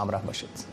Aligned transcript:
همراه 0.00 0.22
باشید 0.22 0.64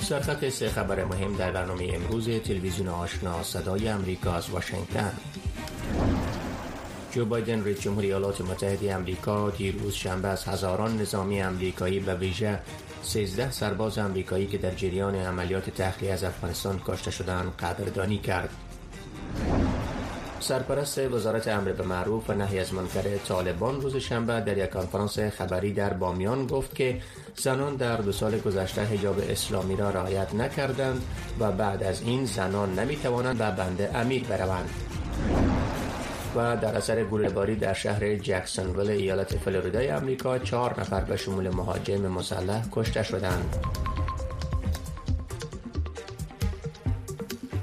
سرخط 0.00 0.48
سه 0.48 0.68
خبر 0.68 1.04
مهم 1.04 1.36
در 1.36 1.50
برنامه 1.52 1.90
امروز 1.94 2.28
تلویزیون 2.28 2.88
آشنا 2.88 3.42
صدای 3.42 3.88
امریکا 3.88 4.32
از 4.32 4.50
واشنگتن 4.50 5.12
جو 7.12 7.24
بایدن 7.24 7.64
رئیس 7.64 7.80
جمهوری 7.80 8.06
ایالات 8.06 8.40
متحده 8.40 8.94
امریکا 8.94 9.50
دیروز 9.50 9.94
شنبه 9.94 10.28
از 10.28 10.44
هزاران 10.44 10.98
نظامی 11.00 11.42
امریکایی 11.42 12.00
به 12.00 12.14
ویژه 12.14 12.60
13 13.02 13.50
سرباز 13.50 13.98
امریکایی 13.98 14.46
که 14.46 14.58
در 14.58 14.74
جریان 14.74 15.14
عملیات 15.14 15.70
تخلیه 15.70 16.12
از 16.12 16.24
افغانستان 16.24 16.80
کشته 16.86 17.10
شدند 17.10 17.56
قدردانی 17.56 18.18
کرد. 18.18 18.50
سرپرست 20.46 20.98
وزارت 20.98 21.48
امر 21.48 21.72
به 21.72 21.84
معروف 21.84 22.30
و 22.30 22.32
نهی 22.32 22.58
از 22.58 22.74
منکر 22.74 23.16
طالبان 23.28 23.80
روز 23.80 23.96
شنبه 23.96 24.40
در 24.40 24.58
یک 24.58 24.70
کنفرانس 24.70 25.18
خبری 25.18 25.72
در 25.72 25.92
بامیان 25.92 26.46
گفت 26.46 26.74
که 26.74 27.00
زنان 27.36 27.76
در 27.76 27.96
دو 27.96 28.12
سال 28.12 28.38
گذشته 28.38 28.82
حجاب 28.82 29.20
اسلامی 29.28 29.76
را 29.76 29.90
رعایت 29.90 30.34
نکردند 30.34 31.02
و 31.40 31.52
بعد 31.52 31.82
از 31.82 32.02
این 32.02 32.24
زنان 32.24 32.78
نمی 32.78 32.96
توانند 32.96 33.38
به 33.38 33.50
بنده 33.50 33.90
امیر 33.94 34.24
بروند. 34.24 34.70
و 36.36 36.56
در 36.56 36.76
اثر 36.76 37.04
گلهباری 37.04 37.56
در 37.56 37.74
شهر 37.74 38.14
جکسونویل 38.14 38.90
ایالت 38.90 39.36
فلوریدای 39.36 39.88
امریکا 39.88 40.38
چهار 40.38 40.80
نفر 40.80 41.00
به 41.00 41.16
شمول 41.16 41.48
مهاجم 41.48 42.00
مسلح 42.00 42.62
کشته 42.72 43.02
شدند. 43.02 43.56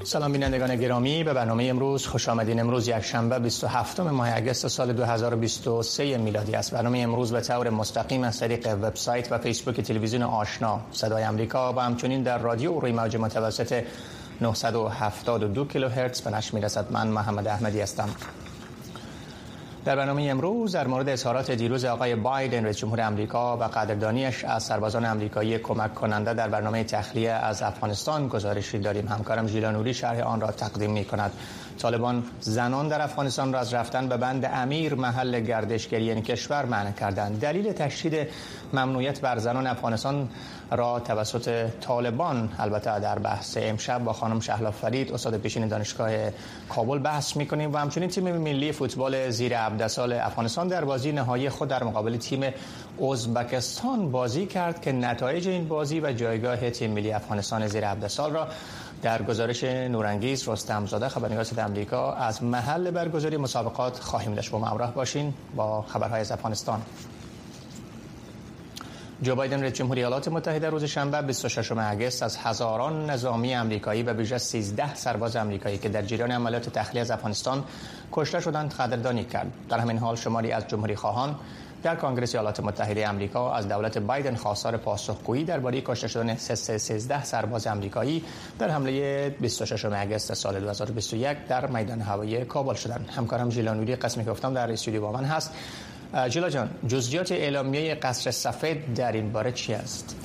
سلام 0.05 0.31
بینندگان 0.31 0.75
گرامی 0.75 1.23
به 1.23 1.33
برنامه 1.33 1.63
امروز 1.63 2.07
خوش 2.07 2.29
آمدین. 2.29 2.59
امروز 2.59 2.87
یک 2.87 2.99
شنبه 2.99 3.39
27 3.39 3.99
ماه 3.99 4.35
اگست 4.35 4.67
سال 4.67 4.93
2023 4.93 6.17
میلادی 6.17 6.55
است. 6.55 6.71
برنامه 6.71 6.99
امروز 6.99 7.33
به 7.33 7.41
طور 7.41 7.69
مستقیم 7.69 8.23
از 8.23 8.39
طریق 8.39 8.67
وبسایت 8.81 9.31
و 9.31 9.37
فیسبوک 9.37 9.81
تلویزیون 9.81 10.23
آشنا. 10.23 10.79
صدای 10.91 11.23
امریکا 11.23 11.73
و 11.73 11.79
همچنین 11.79 12.23
در 12.23 12.37
رادیو 12.37 12.79
روی 12.79 12.91
موج 12.91 13.17
متوسط 13.17 13.83
972 14.41 15.65
کیلوهرتز 15.65 16.21
به 16.21 16.31
نشر 16.31 16.55
می‌رسد. 16.55 16.91
من 16.91 17.07
محمد 17.07 17.47
احمدی 17.47 17.81
هستم. 17.81 18.09
در 19.85 19.95
برنامه 19.95 20.23
امروز 20.23 20.75
در 20.75 20.87
مورد 20.87 21.09
اظهارات 21.09 21.51
دیروز 21.51 21.85
آقای 21.85 22.15
بایدن 22.15 22.63
رئیس 22.63 22.77
جمهور 22.77 23.01
آمریکا 23.01 23.57
و 23.57 23.63
قدردانیش 23.63 24.45
از 24.45 24.63
سربازان 24.63 25.05
آمریکایی 25.05 25.57
کمک 25.57 25.93
کننده 25.93 26.33
در 26.33 26.49
برنامه 26.49 26.83
تخلیه 26.83 27.31
از 27.31 27.61
افغانستان 27.61 28.27
گزارشی 28.27 28.79
داریم. 28.79 29.07
همکارم 29.07 29.47
ژیلا 29.47 29.93
شرح 29.93 30.19
آن 30.19 30.41
را 30.41 30.51
تقدیم 30.51 30.91
می 30.91 31.05
کند 31.05 31.31
طالبان 31.77 32.23
زنان 32.39 32.87
در 32.87 33.01
افغانستان 33.01 33.53
را 33.53 33.59
از 33.59 33.73
رفتن 33.73 34.07
به 34.07 34.17
بند 34.17 34.49
امیر 34.53 34.95
محل 34.95 35.39
گردشگری 35.39 36.11
این 36.11 36.21
کشور 36.21 36.65
منع 36.65 36.91
کردند. 36.91 37.39
دلیل 37.39 37.71
تشدید 37.71 38.27
ممنوعیت 38.73 39.21
بر 39.21 39.37
زنان 39.37 39.67
افغانستان 39.67 40.29
را 40.71 40.99
توسط 40.99 41.69
طالبان 41.81 42.49
البته 42.59 42.99
در 42.99 43.19
بحث 43.19 43.57
امشب 43.61 44.03
با 44.03 44.13
خانم 44.13 44.39
شهلا 44.39 44.71
فرید 44.71 45.11
استاد 45.11 45.37
پیشین 45.37 45.67
دانشگاه 45.67 46.11
کابل 46.69 46.99
بحث 46.99 47.37
می‌کنیم 47.37 47.73
و 47.73 47.77
همچنین 47.77 48.09
تیم 48.09 48.37
ملی 48.37 48.71
فوتبال 48.71 49.29
زیر 49.29 49.57
عبدسال 49.57 50.13
افغانستان 50.13 50.67
در 50.67 50.85
بازی 50.85 51.11
نهایی 51.11 51.49
خود 51.49 51.69
در 51.69 51.83
مقابل 51.83 52.17
تیم 52.17 52.53
ازبکستان 53.11 54.11
بازی 54.11 54.45
کرد 54.45 54.81
که 54.81 54.91
نتایج 54.91 55.47
این 55.47 55.67
بازی 55.67 55.99
و 55.99 56.13
جایگاه 56.13 56.69
تیم 56.69 56.91
ملی 56.91 57.11
افغانستان 57.11 57.67
زیر 57.67 57.87
عبدسال 57.87 58.31
را 58.31 58.47
در 59.01 59.23
گزارش 59.23 59.63
نورانگیز 59.63 60.49
رستم 60.49 60.85
زاده 60.85 61.09
خبرنگار 61.09 61.43
آمریکا 61.63 62.13
از 62.13 62.43
محل 62.43 62.91
برگزاری 62.91 63.37
مسابقات 63.37 63.99
خواهیم 63.99 64.33
داشت. 64.35 64.51
با 64.51 64.59
همراه 64.59 64.93
باشین 64.93 65.33
با 65.55 65.81
خبرهای 65.81 66.21
از 66.21 66.31
افغانستان. 66.31 66.81
جو 69.23 69.35
بایدن 69.35 69.61
رئیس 69.61 69.73
جمهوری 69.73 69.99
ایالات 69.99 70.27
متحده 70.27 70.69
روز 70.69 70.83
شنبه 70.83 71.21
26 71.21 71.71
اگست 71.71 72.23
از 72.23 72.37
هزاران 72.37 73.09
نظامی 73.09 73.55
آمریکایی 73.55 74.03
به 74.03 74.13
ویژه 74.13 74.37
13 74.37 74.95
سرباز 74.95 75.35
آمریکایی 75.35 75.77
که 75.77 75.89
در 75.89 76.01
جریان 76.01 76.31
عملیات 76.31 76.69
تخلیه 76.69 77.01
از 77.01 77.11
افغانستان 77.11 77.63
کشته 78.11 78.39
شدند 78.39 78.73
قدردانی 78.73 79.23
کرد. 79.23 79.51
در 79.69 79.79
همین 79.79 79.97
حال 79.97 80.15
شماری 80.15 80.51
از 80.51 80.67
جمهوری 80.67 80.95
خواهان 80.95 81.35
در 81.83 81.95
کنگره 81.95 82.27
ایالات 82.33 82.59
متحده 82.59 83.07
آمریکا 83.07 83.53
از 83.53 83.67
دولت 83.67 83.97
بایدن 83.97 84.35
خواستار 84.35 84.77
پاسخگویی 84.77 85.43
درباره 85.43 85.81
کشته 85.81 86.07
شدن 86.07 86.35
13 86.35 87.23
سرباز 87.23 87.67
آمریکایی 87.67 88.23
در 88.59 88.69
حمله 88.69 89.29
26 89.29 89.85
اگست 89.85 90.33
سال 90.33 90.59
2021 90.59 91.37
در 91.47 91.65
میدان 91.67 92.01
هوایی 92.01 92.45
کابل 92.45 92.73
شدند. 92.73 93.09
همکارم 93.15 93.49
ژیلا 93.49 93.73
قسمی 93.73 94.23
گفتم 94.23 94.53
در 94.53 94.71
استودیو 94.71 95.01
با 95.01 95.11
من 95.11 95.23
هست. 95.23 95.53
جیلا 96.29 96.49
جان 96.49 96.69
جزئیات 96.87 97.31
اعلامیه 97.31 97.95
قصر 97.95 98.31
سفید 98.31 98.93
در 98.93 99.11
این 99.11 99.31
باره 99.31 99.51
چی 99.51 99.73
است؟ 99.73 100.15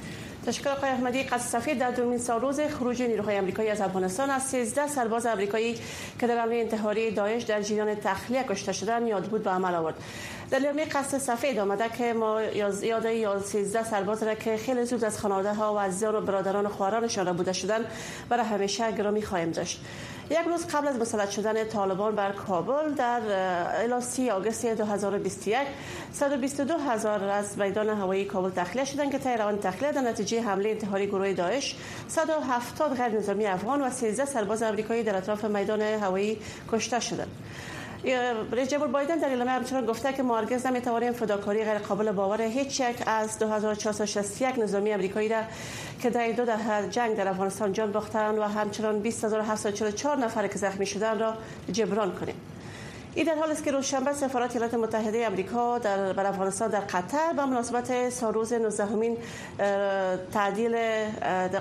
تشکر 0.46 0.70
آقای 0.70 0.90
احمدی. 0.90 1.22
قصر 1.22 1.60
سفید 1.60 1.78
در 1.78 1.90
دومین 1.90 2.18
سال 2.18 2.40
روز 2.40 2.60
خروج 2.60 3.02
نیروهای 3.02 3.38
آمریکایی 3.38 3.68
از 3.68 3.80
افغانستان 3.80 4.30
از 4.30 4.42
13 4.42 4.86
سرباز 4.86 5.26
آمریکایی 5.26 5.74
که 6.20 6.26
در 6.26 6.38
حمله 6.38 6.56
انتحاری 6.56 7.10
داعش 7.10 7.42
در 7.42 7.62
جریان 7.62 7.94
تخلیه 7.94 8.44
کشته 8.44 8.72
شدند 8.72 9.08
یاد 9.08 9.24
بود 9.24 9.42
به 9.42 9.50
عمل 9.50 9.74
آورد. 9.74 9.94
در 10.50 10.58
اعلامیه 10.58 10.84
قصر 10.84 11.18
سفید 11.18 11.58
آمده 11.58 11.88
که 11.88 12.12
ما 12.12 12.42
یاد 12.42 13.04
یا 13.04 13.40
13 13.40 13.84
سرباز 13.84 14.22
را 14.22 14.34
که 14.34 14.56
خیلی 14.56 14.84
زود 14.84 15.04
از 15.04 15.18
خانواده 15.18 15.54
ها 15.54 15.74
و 15.74 15.78
عزیزان 15.78 16.14
و 16.14 16.20
برادران 16.20 16.66
و 16.66 16.68
خواهرانشان 16.68 17.26
را 17.26 17.32
بوده 17.32 17.52
شدن 17.52 17.84
برای 18.28 18.44
همیشه 18.44 18.92
گرامی 18.92 19.22
خواهیم 19.22 19.50
داشت. 19.50 19.80
یک 20.30 20.38
روز 20.46 20.66
قبل 20.66 20.88
از 20.88 20.96
مسلط 20.96 21.30
شدن 21.30 21.64
طالبان 21.64 22.14
بر 22.14 22.32
کابل 22.32 22.94
در 22.94 23.20
الاسی 23.82 24.30
آگوست 24.30 24.66
2021 24.66 25.58
122 26.12 26.74
هزار 26.78 27.24
از 27.24 27.58
میدان 27.58 27.88
هوایی 27.88 28.24
کابل 28.24 28.50
تخلیه 28.50 28.84
شدند 28.84 29.12
که 29.12 29.18
طی 29.18 29.36
روان 29.36 29.58
تخلیه 29.58 29.92
در 29.92 30.00
نتیجه 30.00 30.42
حمله 30.42 30.68
انتحاری 30.68 31.06
گروه 31.06 31.32
داعش 31.32 31.76
170 32.08 32.96
غیر 32.96 33.08
نظامی 33.08 33.46
افغان 33.46 33.82
و 33.82 33.90
13 33.90 34.24
سرباز 34.24 34.62
آمریکایی 34.62 35.02
در 35.02 35.16
اطراف 35.16 35.44
میدان 35.44 35.80
هوایی 35.80 36.38
کشته 36.72 37.00
شدند. 37.00 37.30
رئیس 38.04 38.68
جمهور 38.68 38.88
بایدن 38.88 39.16
در 39.18 39.28
اعلامیه 39.28 39.52
همچنان 39.52 39.86
گفته 39.86 40.12
که 40.12 40.22
ما 40.22 40.38
هرگز 40.38 40.66
نمی‌توانیم 40.66 41.12
فداکاری 41.12 41.64
غیر 41.64 41.78
قابل 41.78 42.12
باور 42.12 42.42
هیچ 42.42 42.80
یک 42.80 42.96
از 43.06 43.38
2461 43.38 44.58
نظامی 44.58 44.94
آمریکایی 44.94 45.28
را 45.28 45.42
که 46.02 46.10
در 46.10 46.32
دو 46.32 46.44
دهه 46.44 46.88
جنگ 46.90 47.16
در 47.16 47.28
افغانستان 47.28 47.72
جان 47.72 47.92
باختند 47.92 48.38
و 48.38 48.42
همچنان 48.42 48.98
20744 48.98 50.16
نفر 50.16 50.46
که 50.46 50.58
زخمی 50.58 50.86
شدند 50.86 51.20
را 51.20 51.34
جبران 51.72 52.12
کنیم. 52.12 52.34
این 53.18 53.26
در 53.26 53.34
حال 53.34 53.50
است 53.50 53.64
که 53.64 53.70
روزشنبه 53.70 54.12
سفارت 54.12 54.56
ایالات 54.56 54.74
متحده 54.74 55.26
آمریکا 55.26 55.78
در 55.78 56.12
بر 56.12 56.26
افغانستان 56.26 56.70
در 56.70 56.80
قطر 56.80 57.32
به 57.36 57.44
مناسبت 57.44 58.10
سالروز 58.10 58.52
19 58.52 58.84
همین 58.84 59.16
تعدیل 60.32 60.76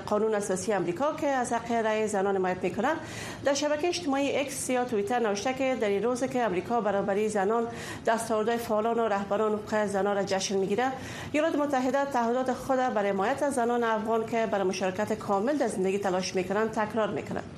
قانون 0.05 0.35
اساسی 0.35 0.73
آمریکا 0.73 1.13
که 1.13 1.27
از 1.27 1.53
حق 1.53 1.71
رأی 1.71 2.07
زنان 2.07 2.35
حمایت 2.35 2.63
می‌کنند. 2.63 2.97
در 3.45 3.53
شبکه 3.53 3.87
اجتماعی 3.87 4.39
اکس 4.39 4.69
یا 4.69 4.85
توییتر 4.85 5.19
نوشته 5.19 5.53
که 5.53 5.77
در 5.81 5.87
این 5.87 6.03
روز 6.03 6.23
که 6.23 6.45
آمریکا 6.45 6.81
برابری 6.81 7.29
زنان 7.29 7.67
دستاوردهای 8.05 8.57
فعالان 8.57 8.99
و 8.99 9.07
رهبران 9.07 9.53
حقوق 9.53 9.85
زنان 9.85 10.15
را 10.15 10.23
جشن 10.23 10.57
می‌گیرد 10.57 10.93
ایالات 11.31 11.55
متحده 11.55 12.05
تعهدات 12.05 12.53
خود 12.53 12.77
برای 12.77 13.09
حمایت 13.09 13.43
از 13.43 13.53
زنان 13.53 13.83
افغان 13.83 14.25
که 14.25 14.45
برای 14.45 14.67
مشارکت 14.67 15.13
کامل 15.13 15.57
در 15.57 15.67
زندگی 15.67 15.99
تلاش 15.99 16.35
می‌کنند 16.35 16.71
تکرار 16.71 17.09
می‌کنند 17.09 17.56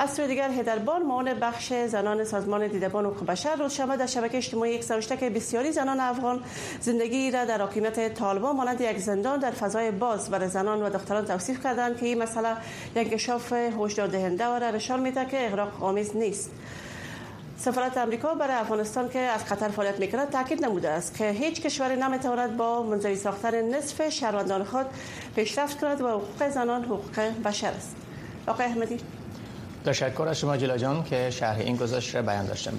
از 0.00 0.14
سوی 0.14 0.26
دیگر 0.26 0.50
هدربان 0.50 1.02
معاون 1.02 1.34
بخش 1.34 1.72
زنان 1.72 2.24
سازمان 2.24 2.66
دیدبان 2.66 3.06
حقوق 3.06 3.26
بشر 3.26 3.68
شنبه 3.68 3.96
در 3.96 4.06
شبکه 4.06 4.36
اجتماعی 4.36 4.74
یک 4.74 4.90
نوشته 4.90 5.16
که 5.16 5.30
بسیاری 5.30 5.72
زنان 5.72 6.00
افغان 6.00 6.40
زندگی 6.80 7.30
را 7.30 7.44
در 7.44 7.60
حاکمیت 7.60 8.14
طالبان 8.14 8.56
مانند 8.56 8.80
یک 8.80 8.98
زندان 8.98 9.38
در 9.38 9.50
فضای 9.50 9.90
باز 9.90 10.30
برای 10.30 10.48
زنان 10.48 10.82
و 10.82 10.90
دختران 10.90 11.24
توصیف 11.24 11.62
کردند 11.62 11.96
که 11.96 12.06
این 12.06 12.22
مسئله 12.22 12.48
یک 12.96 12.96
انکشاف 12.96 13.52
هشدار 13.52 14.06
دهنده 14.06 14.46
و 14.46 14.58
را 14.58 14.70
نشان 14.70 15.12
که 15.12 15.46
اغراق 15.46 15.84
آمیز 15.84 16.16
نیست. 16.16 16.50
سفارت 17.58 17.98
امریکا 17.98 18.34
برای 18.34 18.54
افغانستان 18.54 19.08
که 19.08 19.18
از 19.18 19.44
قطر 19.44 19.68
فعالیت 19.68 20.00
می‌کند 20.00 20.30
تاکید 20.30 20.64
نموده 20.64 20.88
است 20.88 21.14
که 21.14 21.30
هیچ 21.30 21.62
کشوری 21.62 21.96
نمی‌تواند 21.96 22.56
با 22.56 22.82
منزوی 22.82 23.16
ساختن 23.16 23.74
نصف 23.74 24.08
شهروندان 24.08 24.64
خود 24.64 24.86
پیشرفت 25.36 25.80
کند 25.80 26.00
و 26.00 26.08
حقوق 26.08 26.48
زنان 26.48 26.84
حقوق 26.84 27.20
بشر 27.44 27.70
است. 27.70 27.96
آقای 28.46 28.66
احمدی 28.66 29.00
تشکر 29.88 30.26
از 30.28 30.38
شما 30.38 30.56
جلا 30.56 30.78
جان 30.78 31.04
که 31.04 31.30
شرح 31.30 31.58
این 31.58 31.76
گذاشت 31.76 32.14
را 32.14 32.22
بیان 32.22 32.46
داشتم. 32.46 32.78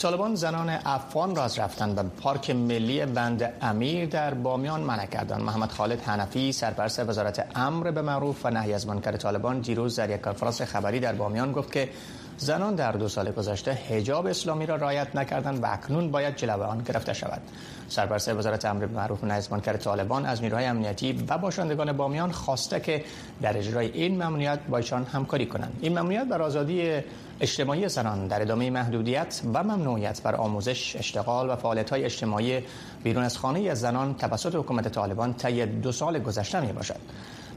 طالبان 0.00 0.34
زنان 0.34 0.68
افغان 0.84 1.36
را 1.36 1.44
از 1.44 1.58
رفتن 1.58 1.94
به 1.94 2.02
پارک 2.02 2.50
ملی 2.50 3.06
بند 3.06 3.52
امیر 3.62 4.06
در 4.06 4.34
بامیان 4.34 4.80
منع 4.80 5.06
کردند. 5.06 5.42
محمد 5.42 5.70
خالد 5.70 6.00
حنفی 6.00 6.52
سرپرست 6.52 7.08
وزارت 7.08 7.46
امر 7.54 7.90
به 7.90 8.02
معروف 8.02 8.46
و 8.46 8.50
نهی 8.50 8.72
از 8.72 8.86
منکر 8.86 9.12
طالبان 9.16 9.60
دیروز 9.60 9.96
در 9.96 10.10
یک 10.10 10.20
کنفرانس 10.20 10.62
خبری 10.62 11.00
در 11.00 11.12
بامیان 11.12 11.52
گفت 11.52 11.72
که 11.72 11.88
زنان 12.38 12.74
در 12.74 12.92
دو 12.92 13.08
سال 13.08 13.30
گذشته 13.30 13.72
حجاب 13.72 14.26
اسلامی 14.26 14.66
را 14.66 14.76
رعایت 14.76 15.16
نکردند 15.16 15.62
و 15.62 15.66
اکنون 15.72 16.10
باید 16.10 16.36
جلوه 16.36 16.64
آن 16.64 16.78
گرفته 16.78 17.12
شود. 17.12 17.40
سرپرست 17.88 18.28
وزارت 18.28 18.64
امر 18.64 18.86
معروف 18.86 19.24
و 19.24 19.26
نهی 19.26 19.38
از 19.38 19.52
منکر 19.52 19.76
طالبان 19.76 20.26
از 20.26 20.42
نیروهای 20.42 20.64
امنیتی 20.66 21.24
و 21.28 21.38
باشندگان 21.38 21.92
بامیان 21.92 22.32
خواسته 22.32 22.80
که 22.80 23.04
در 23.42 23.58
اجرای 23.58 23.86
این 23.92 24.14
ممنوعیت 24.14 24.60
با 24.68 24.80
همکاری 25.12 25.46
کنند. 25.46 25.78
این 25.80 25.98
ممنوعیت 25.98 26.24
بر 26.24 26.42
آزادی 26.42 27.00
اجتماعی 27.40 27.88
زنان 27.88 28.26
در 28.26 28.42
ادامه 28.42 28.70
محدودیت 28.70 29.40
و 29.54 29.62
ممنوعیت 29.62 30.22
بر 30.22 30.34
آموزش، 30.34 30.96
اشتغال 30.96 31.50
و 31.50 31.56
فعالیت‌های 31.56 32.04
اجتماعی 32.04 32.60
بیرون 33.02 33.24
از 33.24 33.38
خانه 33.38 33.60
از 33.60 33.80
زنان 33.80 34.14
توسط 34.14 34.54
حکومت 34.54 34.88
طالبان 34.88 35.34
طی 35.34 35.66
دو 35.66 35.92
سال 35.92 36.18
گذشته 36.18 36.60
می 36.60 36.72
باشد. 36.72 37.00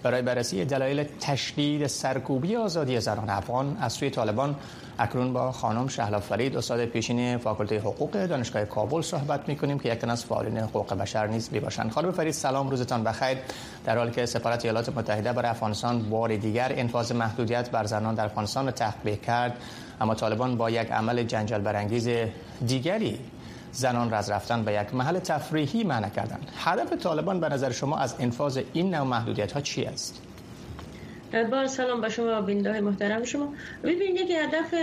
برای 0.03 0.21
بررسی 0.21 0.65
دلایل 0.65 1.03
تشدید 1.19 1.87
سرکوبی 1.87 2.55
آزادی 2.55 2.99
زنان 2.99 3.29
افغان 3.29 3.77
از 3.81 3.93
سوی 3.93 4.09
طالبان 4.09 4.55
اکنون 4.99 5.33
با 5.33 5.51
خانم 5.51 5.87
شهلا 5.87 6.19
فرید 6.19 6.57
استاد 6.57 6.85
پیشین 6.85 7.37
فاکولته 7.37 7.79
حقوق 7.79 8.25
دانشگاه 8.25 8.65
کابل 8.65 9.01
صحبت 9.01 9.49
می‌کنیم 9.49 9.79
که 9.79 9.89
یکن 9.89 10.09
از 10.09 10.25
فعالین 10.25 10.57
حقوق 10.57 10.93
بشر 10.93 11.27
نیز 11.27 11.49
می 11.51 11.59
باشند 11.59 11.91
خانم 11.91 12.11
فرید 12.11 12.33
سلام 12.33 12.69
روزتان 12.69 13.03
بخیر. 13.03 13.37
در 13.85 13.97
حالی 13.97 14.11
که 14.11 14.25
سفارت 14.25 14.65
ایالات 14.65 14.97
متحده 14.97 15.33
برای 15.33 15.49
افغانستان 15.49 16.09
بار 16.09 16.35
دیگر 16.35 16.71
انفاذ 16.75 17.11
محدودیت 17.11 17.69
بر 17.69 17.85
زنان 17.85 18.15
در 18.15 18.25
افغانستان 18.25 18.71
تحقیق 18.71 19.21
کرد 19.21 19.57
اما 20.01 20.15
طالبان 20.15 20.57
با 20.57 20.69
یک 20.69 20.91
عمل 20.91 21.23
جنجال 21.23 21.61
برانگیز 21.61 22.09
دیگری 22.67 23.19
زنان 23.71 24.09
را 24.09 24.17
از 24.17 24.29
رفتن 24.29 24.63
به 24.63 24.73
یک 24.73 24.95
محل 24.95 25.19
تفریحی 25.19 25.83
منع 25.83 26.09
کردند. 26.09 26.47
هدف 26.57 26.93
طالبان 26.93 27.39
به 27.39 27.49
نظر 27.49 27.71
شما 27.71 27.97
از 27.97 28.15
انفاذ 28.19 28.59
این 28.73 28.95
نوع 28.95 29.07
محدودیت 29.07 29.51
ها 29.51 29.61
چی 29.61 29.85
است؟ 29.85 30.21
با 31.41 31.67
سلام 31.67 32.01
به 32.01 32.09
شما 32.09 32.41
بینده 32.41 32.81
محترم 32.81 33.23
شما. 33.23 33.55
ببینید 33.83 34.27
که 34.27 34.43
هدف 34.43 34.73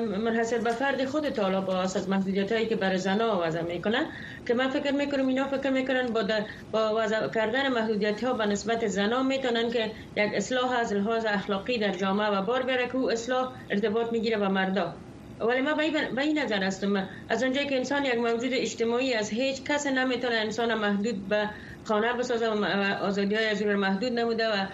منحصر 0.00 0.58
به 0.58 0.72
فرد 0.72 1.04
خود 1.04 1.30
طالب 1.30 1.70
است 1.70 1.96
از 1.96 2.08
محدودیت 2.08 2.52
هایی 2.52 2.66
که 2.66 2.76
برای 2.76 2.98
زنا 2.98 3.40
وضع 3.42 3.62
می‌کنن 3.62 4.06
که 4.46 4.54
من 4.54 4.68
فکر 4.68 4.92
می‌کنم 4.92 5.26
اینا 5.26 5.44
فکر 5.48 5.70
می‌کنن 5.70 6.12
با, 6.12 6.24
با 6.70 6.94
وضع 6.96 7.28
کردن 7.28 7.68
محدودیت 7.68 8.24
ها 8.24 8.32
به 8.32 8.46
نسبت 8.46 8.86
زنا 8.86 9.22
می‌تونن 9.22 9.70
که 9.70 9.92
یک 10.16 10.32
اصلاح 10.34 10.72
از 10.72 10.92
لحاظ 10.92 11.24
اخلاقی 11.28 11.78
در 11.78 11.92
جامعه 11.92 12.28
و 12.28 12.42
بار 12.42 12.62
بره 12.62 12.86
که 12.86 12.96
او 12.96 13.10
اصلاح 13.10 13.52
ارتباط 13.70 14.12
می‌گیره 14.12 14.38
با 14.38 14.48
مردا. 14.48 14.96
ولی 15.40 15.60
ما 15.60 15.74
به 15.74 16.22
این 16.22 16.38
نظر 16.38 16.62
هستم 16.62 17.08
از 17.28 17.42
اونجایی 17.42 17.68
که 17.68 17.76
انسان 17.76 18.04
یک 18.04 18.14
موجود 18.14 18.50
اجتماعی 18.52 19.14
از 19.14 19.30
هیچ 19.30 19.64
کس 19.64 19.86
نمی‌تونه 19.86 20.34
انسان 20.34 20.74
محدود 20.74 21.28
به 21.28 21.50
خانه 21.84 22.12
بسازه 22.12 22.48
و 22.48 22.64
آزادی 23.02 23.34
های 23.34 23.46
از 23.46 23.62
محدود 23.62 24.12
نموده 24.12 24.48
و 24.48 24.66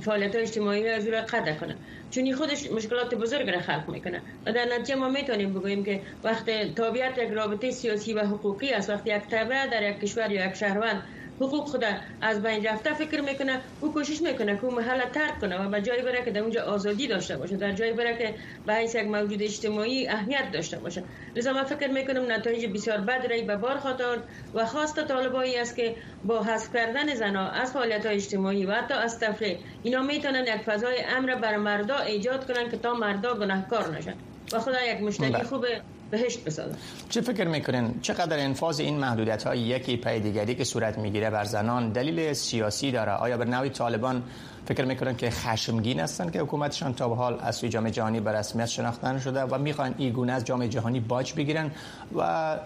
فعالیت 0.00 0.36
اجتماعی 0.36 0.88
از 0.88 1.08
رو 1.08 1.16
قطع 1.16 1.52
کنه. 1.52 1.76
چون 2.10 2.32
خودش 2.32 2.70
مشکلات 2.70 3.14
بزرگ 3.14 3.50
را 3.50 3.60
خلق 3.60 3.88
می‌کنه. 3.88 4.20
و 4.46 4.52
در 4.52 4.64
نتیجه 4.64 4.94
ما 4.94 5.08
می‌تونیم 5.08 5.54
بگوییم 5.54 5.84
که 5.84 6.00
وقت 6.24 6.74
تابعیت 6.74 7.18
یک 7.18 7.30
رابطه 7.30 7.70
سیاسی 7.70 8.12
و 8.12 8.20
حقوقی 8.20 8.72
است. 8.72 8.90
وقتی 8.90 9.16
یک 9.16 9.22
تابع 9.30 9.66
در 9.66 9.90
یک 9.90 10.00
کشور 10.00 10.30
یا 10.30 10.46
یک 10.46 10.54
شهروند 10.54 11.02
حقوق 11.42 11.68
خود 11.68 11.84
از 12.20 12.42
بین 12.42 12.64
رفته 12.66 12.94
فکر 12.94 13.20
می‌کنه 13.20 13.60
او 13.80 13.92
کوشش 13.92 14.22
می‌کنه 14.22 14.56
که 14.56 14.64
او 14.64 14.74
محل 14.74 15.00
ترک 15.00 15.40
کنه 15.40 15.66
و 15.66 15.68
به 15.68 15.82
جای 15.82 16.02
بره 16.02 16.24
که 16.24 16.30
در 16.30 16.40
اونجا 16.40 16.62
آزادی 16.62 17.08
داشته 17.08 17.36
باشه 17.36 17.56
در 17.56 17.72
جای 17.72 17.92
بره 17.92 18.16
که 18.18 18.34
به 18.66 18.74
حیث 18.74 18.94
یک 18.94 19.06
موجود 19.06 19.42
اجتماعی 19.42 20.08
اهمیت 20.08 20.50
داشته 20.52 20.78
باشه. 20.78 21.02
لذا 21.36 21.52
من 21.52 21.64
فکر 21.64 21.90
می‌کنم 21.90 22.32
نتایج 22.32 22.66
بسیار 22.66 22.98
بد 22.98 23.26
رای 23.30 23.42
به 23.42 23.56
بار 23.56 23.78
خاطر 23.78 24.18
و 24.54 24.66
خواست 24.66 25.04
طالبایی 25.08 25.56
است 25.56 25.76
که 25.76 25.96
با 26.24 26.42
حذف 26.42 26.72
کردن 26.74 27.14
زنا 27.14 27.48
از 27.48 27.72
فعالیت 27.72 28.06
اجتماعی 28.06 28.66
و 28.66 28.72
حتی 28.72 28.94
از 28.94 29.20
تفریح 29.20 29.58
اینا 29.82 30.02
می‌تونن 30.02 30.46
یک 30.46 30.62
فضای 30.66 31.04
امر 31.16 31.34
بر 31.34 31.56
مردا 31.56 31.98
ایجاد 31.98 32.52
کنن 32.52 32.70
که 32.70 32.76
تا 32.76 32.94
مردا 32.94 33.34
گناهکار 33.34 33.96
نشن. 33.96 34.14
و 34.52 34.58
خدا 34.58 34.82
یک 34.82 35.00
مشتری 35.02 35.30
بله. 35.30 35.44
خوب 35.44 35.66
بهشت 36.12 36.44
بسازن 36.44 36.76
چه 37.08 37.20
فکر 37.20 37.48
می‌کنین؟ 37.48 38.00
چقدر 38.02 38.38
انفاذ 38.38 38.80
این 38.80 38.98
محدودیت 38.98 39.42
های 39.42 39.58
یکی 39.58 39.96
پی 39.96 40.20
دیگری 40.20 40.54
که 40.54 40.64
صورت 40.64 40.98
می‌گیره 40.98 41.30
بر 41.30 41.44
زنان 41.44 41.92
دلیل 41.92 42.32
سیاسی 42.32 42.90
داره؟ 42.90 43.12
آیا 43.12 43.36
به 43.36 43.44
نوی 43.44 43.70
طالبان 43.70 44.22
فکر 44.66 44.84
می‌کنن 44.84 45.16
که 45.16 45.30
خشمگین 45.30 46.00
هستن 46.00 46.30
که 46.30 46.40
حکومتشان 46.40 46.94
تا 46.94 47.08
به 47.08 47.14
حال 47.14 47.38
از 47.40 47.56
سوی 47.56 47.68
جامعه 47.68 47.90
جهانی 47.90 48.20
به 48.20 48.32
رسمیت 48.32 48.66
شناخته 48.66 49.18
شده 49.18 49.42
و 49.42 49.58
می‌خوان 49.58 49.94
این 49.98 50.12
گونه 50.12 50.32
از 50.32 50.44
جامعه 50.44 50.68
جهانی 50.68 51.00
باج 51.00 51.34
بگیرن؟ 51.34 51.70
و 52.16 52.56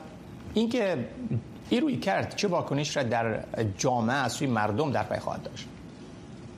اینکه 0.55 1.09
این 1.71 1.81
روی 1.81 1.97
کرد 1.97 2.37
چه 2.37 2.49
واکنش 2.49 2.97
را 2.97 3.03
در 3.03 3.45
جامعه 3.79 4.17
از 4.17 4.33
سوی 4.33 4.47
مردم 4.47 4.93
در 4.93 5.03
پی 5.03 5.19
خواهد 5.19 5.43
داشت؟ 5.43 5.67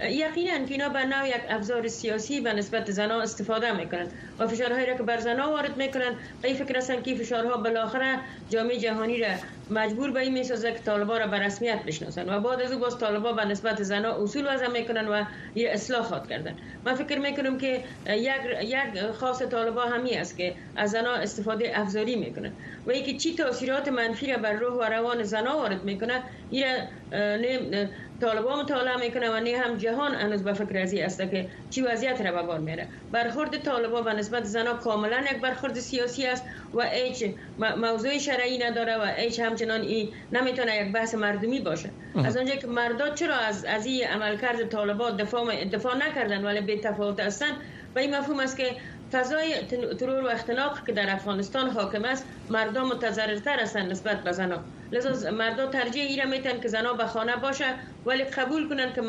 یقینا 0.00 0.64
که 0.64 0.74
اینا 0.74 0.88
به 0.88 1.04
نوع 1.04 1.28
یک 1.28 1.42
ابزار 1.48 1.88
سیاسی 1.88 2.40
به 2.40 2.52
نسبت 2.52 2.90
زنان 2.90 3.20
استفاده 3.20 3.72
می‌کنند. 3.72 4.12
و 4.38 4.46
فشارهایی 4.46 4.86
را 4.86 4.96
که 4.96 5.02
بر 5.02 5.18
زنان 5.18 5.52
وارد 5.52 5.76
می‌کنند 5.76 6.16
به 6.40 6.54
فکر 6.54 6.76
هستند 6.76 7.02
که 7.04 7.14
فشارها 7.14 7.56
بالاخره 7.56 8.20
جامعه 8.48 8.78
جهانی 8.78 9.20
را 9.20 9.28
مجبور 9.70 10.10
به 10.10 10.20
این 10.20 10.32
می‌سازه 10.32 10.72
که 10.72 10.78
طالبا 10.78 11.18
را 11.18 11.26
به 11.26 11.38
رسمیت 11.38 11.84
بشناسند 11.86 12.28
و 12.28 12.40
بعد 12.40 12.60
از 12.62 12.72
او 12.72 12.78
باز 12.78 12.98
طالبا 12.98 13.32
به 13.32 13.44
نسبت 13.44 13.82
زنان 13.82 14.22
اصول 14.22 14.54
وضع 14.54 14.66
می‌کنن 14.66 15.08
و 15.08 15.24
یه 15.54 15.70
اصلاحات 15.70 16.28
کردن. 16.28 16.56
من 16.84 16.94
فکر 16.94 17.18
می‌کنم 17.18 17.58
که 17.58 17.84
یک 18.08 18.32
یک 18.62 19.10
خاص 19.20 19.42
طالبا 19.42 19.82
همی 19.82 20.14
است 20.14 20.36
که 20.36 20.54
از 20.76 20.90
زنان 20.90 21.20
استفاده 21.20 21.80
افزاری 21.80 22.16
می‌کنن 22.16 22.52
و 22.86 22.90
اینکه 22.90 23.16
چی 23.16 23.34
تاثیرات 23.36 23.88
منفی 23.88 24.32
را 24.32 24.38
بر 24.38 24.52
روح 24.52 24.74
و 24.74 24.82
روان 24.82 25.22
زنان 25.22 25.56
وارد 25.56 25.84
می‌کنه 25.84 26.22
این 26.50 27.88
طالبان 28.20 28.60
مطالعه 28.60 28.96
می‌کنه 28.96 29.30
و 29.30 29.40
نه 29.40 29.56
هم 29.58 29.76
جهان 29.76 30.14
هنوز 30.14 30.44
به 30.44 30.52
فکر 30.52 30.78
ازی 30.78 31.00
است 31.00 31.30
که 31.30 31.50
چی 31.70 31.82
وضعیت 31.82 32.20
را 32.20 32.32
به 32.32 32.42
بار 32.42 32.58
میره 32.58 32.88
برخورد 33.12 33.58
طالبان 33.58 34.04
به 34.04 34.12
نسبت 34.12 34.44
زنا 34.44 34.74
کاملا 34.74 35.24
یک 35.32 35.40
برخورد 35.40 35.74
سیاسی 35.74 36.26
است. 36.26 36.44
و 36.74 36.82
هیچ 36.82 37.24
موضوع 37.58 38.18
شرعی 38.18 38.58
نداره 38.58 38.96
و 38.96 39.04
هیچ 39.16 39.40
همچنان 39.40 39.80
این 39.80 40.14
نمی‌تونه 40.32 40.76
یک 40.76 40.92
بحث 40.92 41.14
مردمی 41.14 41.60
باشه. 41.60 41.90
از 42.24 42.36
اونجا 42.36 42.54
که 42.54 42.66
مردا 42.66 43.14
چرا 43.14 43.36
از 43.36 43.64
از 43.64 43.86
این 43.86 44.04
عملکرد 44.04 44.68
طالبان 44.68 45.16
دفاع 45.16 45.64
دفاع 45.64 45.96
نکردن 45.96 46.44
ولی 46.44 46.60
به 46.60 46.80
تفاوت 46.80 47.20
هستن؟ 47.20 47.52
و 47.94 47.98
این 47.98 48.16
مفهوم 48.16 48.40
است 48.40 48.56
که 48.56 48.76
فضای 49.12 49.54
ترور 50.00 50.24
و 50.24 50.26
اختناق 50.26 50.86
که 50.86 50.92
در 50.92 51.14
افغانستان 51.14 51.70
حاکم 51.70 52.04
است 52.04 52.26
مردم 52.48 52.86
متضررتر 52.86 53.60
هستند 53.60 53.90
نسبت 53.90 54.22
به 54.22 54.32
زنان. 54.32 54.64
لذا 54.92 55.30
مردم 55.30 55.70
ترجیح 55.70 56.02
ایره 56.02 56.24
میتن 56.24 56.60
که 56.60 56.68
زنا 56.68 56.92
به 56.92 57.06
خانه 57.06 57.36
باشه 57.36 57.74
ولی 58.06 58.24
قبول 58.24 58.68
کنن 58.68 58.92
که 58.92 59.02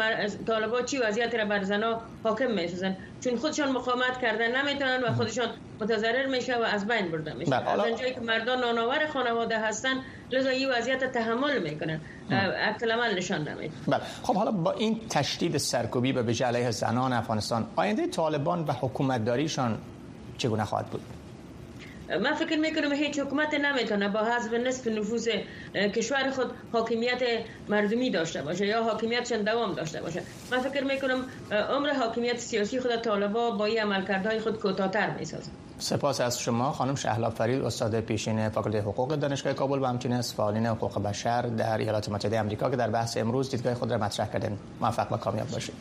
طالبا 0.47 0.81
چی 0.81 0.97
وضعیت 0.97 1.35
را 1.35 1.45
بر 1.45 1.63
زنا 1.63 2.01
حاکم 2.23 2.51
می‌سازن. 2.51 2.95
چون 3.21 3.37
خودشان 3.37 3.71
مقاومت 3.71 4.21
کردن 4.21 4.61
نمی‌تونن 4.61 5.03
و 5.03 5.13
خودشان 5.13 5.47
متضرر 5.81 6.25
میشه 6.25 6.57
و 6.57 6.61
از 6.61 6.87
بین 6.87 7.11
برده 7.11 7.33
میشه. 7.33 7.51
بله، 7.51 7.93
از 7.93 7.99
جایی 7.99 8.13
که 8.13 8.19
مردم 8.19 8.59
نانآور 8.59 9.07
خانواده 9.13 9.59
هستن 9.59 9.93
لذا 10.31 10.49
این 10.49 10.69
وضعیت 10.69 11.11
تحمل 11.11 11.59
می‌کنن. 11.59 11.99
عقل 12.31 12.91
عمل 12.91 13.17
نشان 13.17 13.47
نمیده. 13.47 13.73
بله. 13.87 14.01
خب 14.23 14.35
حالا 14.35 14.51
با 14.51 14.71
این 14.71 15.01
تشدید 15.09 15.57
سرکوبی 15.57 16.13
به 16.13 16.23
وجه 16.23 16.45
علیه 16.45 16.71
زنان 16.71 17.13
افغانستان 17.13 17.67
آینده 17.75 18.07
طالبان 18.07 18.65
و 18.65 18.71
حکومتداریشان 18.71 19.77
چگونه 20.37 20.65
خواهد 20.65 20.85
بود؟ 20.85 21.01
من 22.17 22.33
فکر 22.33 22.57
می‌کنم 22.57 22.91
هیچ 22.91 23.19
حکومت 23.19 23.53
نمی‌تونه 23.53 24.09
با 24.09 24.19
حذف 24.19 24.53
نصف 24.53 24.87
نفوذ 24.87 25.29
کشور 25.75 26.31
خود 26.31 26.51
حاکمیت 26.73 27.21
مردمی 27.69 28.09
داشته 28.09 28.41
باشه 28.41 28.65
یا 28.65 28.83
حاکمیتشان 28.83 29.41
دوام 29.41 29.73
داشته 29.73 30.01
باشه. 30.01 30.21
من 30.51 30.59
فکر 30.59 30.83
می‌کنم 30.83 31.25
عمر 31.51 31.93
حاکمیت 31.93 32.37
سیاسی 32.37 32.79
خود 32.79 32.95
طالبا 32.95 33.51
با 33.51 33.65
این 33.65 33.79
عملکردهای 33.79 34.39
خود 34.39 34.59
کوتاه‌تر 34.59 35.09
می‌سازه. 35.19 35.51
سپاس 35.79 36.21
از 36.21 36.39
شما 36.39 36.71
خانم 36.71 36.95
شهلا 36.95 37.29
فرید 37.29 37.63
استاد 37.63 37.99
پیشین 37.99 38.49
فاکولته 38.49 38.79
حقوق 38.79 39.15
دانشگاه 39.15 39.53
کابل 39.53 39.79
و 39.79 39.85
همچنین 39.85 40.17
از 40.17 40.33
فعالین 40.33 40.65
حقوق 40.65 41.03
بشر 41.03 41.41
در 41.41 41.77
ایالات 41.77 42.09
متحده 42.09 42.39
آمریکا 42.39 42.69
که 42.69 42.75
در 42.75 42.89
بحث 42.89 43.17
امروز 43.17 43.49
دیدگاه 43.49 43.73
خود 43.73 43.91
را 43.91 43.97
مطرح 43.97 44.27
کردن. 44.27 44.57
موفق 44.81 45.13
و 45.13 45.17
کامیاب 45.17 45.47
باشید. 45.47 45.75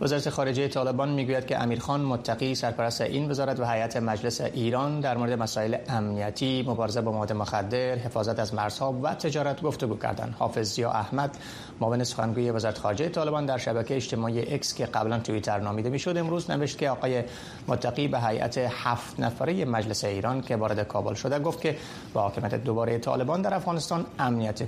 وزارت 0.00 0.30
خارجه 0.30 0.68
طالبان 0.68 1.08
می‌گوید 1.08 1.46
که 1.46 1.62
امیرخان 1.62 2.00
متقی 2.00 2.54
سرپرست 2.54 3.00
این 3.00 3.30
وزارت 3.30 3.60
و 3.60 3.64
هیئت 3.64 3.96
مجلس 3.96 4.40
ایران 4.40 5.00
در 5.00 5.16
مورد 5.16 5.32
مسائل 5.32 5.76
امنیتی، 5.88 6.64
مبارزه 6.68 7.00
با 7.00 7.12
مواد 7.12 7.32
مخدر، 7.32 7.94
حفاظت 7.94 8.38
از 8.38 8.54
مرزها 8.54 8.92
و 8.92 9.14
تجارت 9.14 9.62
گفتگو 9.62 9.96
کردند. 9.96 10.34
حافظ 10.38 10.78
یا 10.78 10.90
احمد 10.90 11.36
معاون 11.80 12.04
سخنگوی 12.04 12.50
وزارت 12.50 12.78
خارجه 12.78 13.08
طالبان 13.08 13.46
در 13.46 13.58
شبکه 13.58 13.96
اجتماعی 13.96 14.54
اکس 14.54 14.74
که 14.74 14.86
قبلا 14.86 15.18
توییتر 15.18 15.60
نامیده 15.60 15.90
می‌شد 15.90 16.16
امروز 16.16 16.50
نوشت 16.50 16.78
که 16.78 16.90
آقای 16.90 17.22
متقی 17.68 18.08
به 18.08 18.20
هیئت 18.20 18.58
هفت 18.58 19.20
نفره 19.20 19.64
مجلس 19.64 20.04
ایران 20.04 20.40
که 20.40 20.56
وارد 20.56 20.88
کابل 20.88 21.14
شده 21.14 21.38
گفت 21.38 21.60
که 21.60 21.76
با 22.14 22.20
حاکمیت 22.20 22.54
دوباره 22.54 22.98
طالبان 22.98 23.42
در 23.42 23.54
افغانستان 23.54 24.06
امنیت 24.18 24.62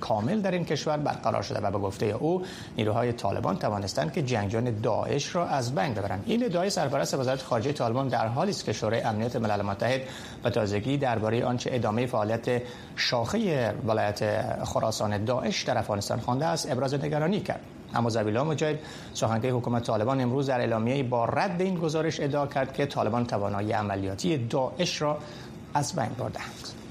کامل 0.00 0.40
در 0.40 0.50
این 0.50 0.64
کشور 0.64 0.96
برقرار 0.96 1.42
شده 1.42 1.60
و 1.60 1.70
به 1.70 1.78
گفته 1.78 2.06
او 2.06 2.42
نیروهای 2.76 3.12
طالبان 3.12 3.56
توانستند 3.56 4.12
که 4.12 4.22
جنگجویان 4.52 4.80
داعش 4.80 5.34
را 5.34 5.46
از 5.46 5.74
بین 5.74 5.94
ببرند 5.94 6.22
این 6.26 6.44
ادعای 6.44 6.70
سرپرست 6.70 7.14
وزارت 7.14 7.42
خارجه 7.42 7.72
طالبان 7.72 8.08
در 8.08 8.26
حالی 8.26 8.50
است 8.50 8.64
که 8.64 8.72
شورای 8.72 9.00
امنیت 9.00 9.36
ملل 9.36 9.62
متحد 9.62 10.00
به 10.42 10.50
تازگی 10.50 10.96
درباره 10.96 11.44
آنچه 11.44 11.70
ادامه 11.72 12.06
فعالیت 12.06 12.62
شاخه 12.96 13.70
ولایت 13.86 14.44
خراسان 14.64 15.24
داعش 15.24 15.62
در 15.62 15.78
افغانستان 15.78 16.20
خوانده 16.20 16.46
است 16.46 16.70
ابراز 16.70 16.94
نگرانی 16.94 17.40
کرد. 17.40 17.60
اما 17.94 18.08
زبیلا 18.08 18.44
مجاهد 18.44 18.78
سخنگوی 19.14 19.50
حکومت 19.50 19.82
طالبان 19.84 20.20
امروز 20.20 20.46
در 20.46 20.60
اعلامیه 20.60 21.02
با 21.02 21.24
رد 21.24 21.60
این 21.60 21.74
گزارش 21.74 22.20
ادعا 22.20 22.46
کرد 22.46 22.72
که 22.72 22.86
طالبان 22.86 23.26
توانایی 23.26 23.72
عملیاتی 23.72 24.38
داعش 24.38 25.02
را 25.02 25.18
از 25.74 25.96
بین 25.96 26.10
بردند 26.18 26.81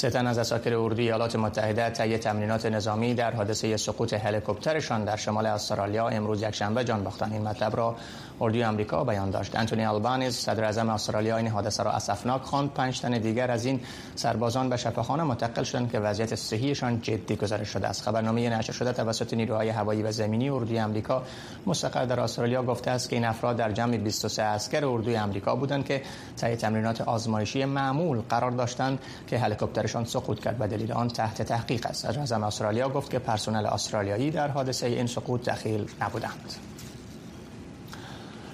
ستن 0.00 0.26
از 0.26 0.38
اساکر 0.38 0.74
اردوی 0.74 1.04
ایالات 1.04 1.36
متحده 1.36 1.90
طی 1.90 2.18
تمرینات 2.18 2.66
نظامی 2.66 3.14
در 3.14 3.30
حادثه 3.30 3.76
سقوط 3.76 4.12
هلیکوپترشان 4.14 5.04
در 5.04 5.16
شمال 5.16 5.46
استرالیا 5.46 6.08
امروز 6.08 6.42
یکشنبه 6.42 6.84
جان 6.84 7.04
باختند 7.04 7.32
این 7.32 7.42
مطلب 7.42 7.76
را 7.76 7.96
اردوی 8.40 8.64
آمریکا 8.64 9.04
بیان 9.04 9.30
داشت. 9.30 9.56
انتونی 9.56 9.84
آلبانیز 9.84 10.36
صدر 10.36 10.64
اعظم 10.64 10.88
استرالیا 10.88 11.36
این 11.36 11.48
حادثه 11.48 11.82
را 11.82 11.90
اسفناک 11.90 12.42
خواند. 12.42 12.70
پنج 12.70 13.00
تن 13.00 13.18
دیگر 13.18 13.50
از 13.50 13.64
این 13.64 13.80
سربازان 14.14 14.68
به 14.68 14.76
شفاخانه 14.76 15.22
منتقل 15.22 15.62
شدند 15.62 15.92
که 15.92 15.98
وضعیت 15.98 16.34
صحیشان 16.34 17.00
جدی 17.00 17.36
گزارش 17.36 17.68
شده 17.68 17.88
است. 17.88 18.02
خبرنامه 18.02 18.48
نشر 18.48 18.72
شده 18.72 18.92
توسط 18.92 19.34
نیروهای 19.34 19.68
هوایی 19.68 20.02
و 20.02 20.12
زمینی 20.12 20.50
اردوی 20.50 20.80
آمریکا 20.80 21.22
مستقر 21.66 22.04
در 22.04 22.20
استرالیا 22.20 22.62
گفته 22.62 22.90
است 22.90 23.08
که 23.08 23.16
این 23.16 23.24
افراد 23.24 23.56
در 23.56 23.72
جمع 23.72 23.96
23 23.96 24.42
عسکر 24.42 24.86
اردوی 24.86 25.16
آمریکا 25.16 25.56
بودند 25.56 25.84
که 25.84 26.02
طی 26.36 26.56
تمرینات 26.56 27.00
آزمایشی 27.00 27.64
معمول 27.64 28.20
قرار 28.20 28.50
داشتند 28.50 28.98
که 29.26 29.38
هلیکوپترشان 29.38 30.04
سقوط 30.04 30.40
کرد 30.40 30.56
و 30.60 30.68
دلیل 30.68 30.92
آن 30.92 31.08
تحت 31.08 31.42
تحقیق 31.42 31.86
است. 31.86 32.02
صدر 32.02 32.18
اعظم 32.18 32.42
استرالیا 32.42 32.88
گفت 32.88 33.10
که 33.10 33.18
پرسنل 33.18 33.66
استرالیایی 33.66 34.30
در 34.30 34.48
حادثه 34.48 34.86
این 34.86 35.06
سقوط 35.06 35.48
دخیل 35.48 35.86
نبودند. 36.00 36.69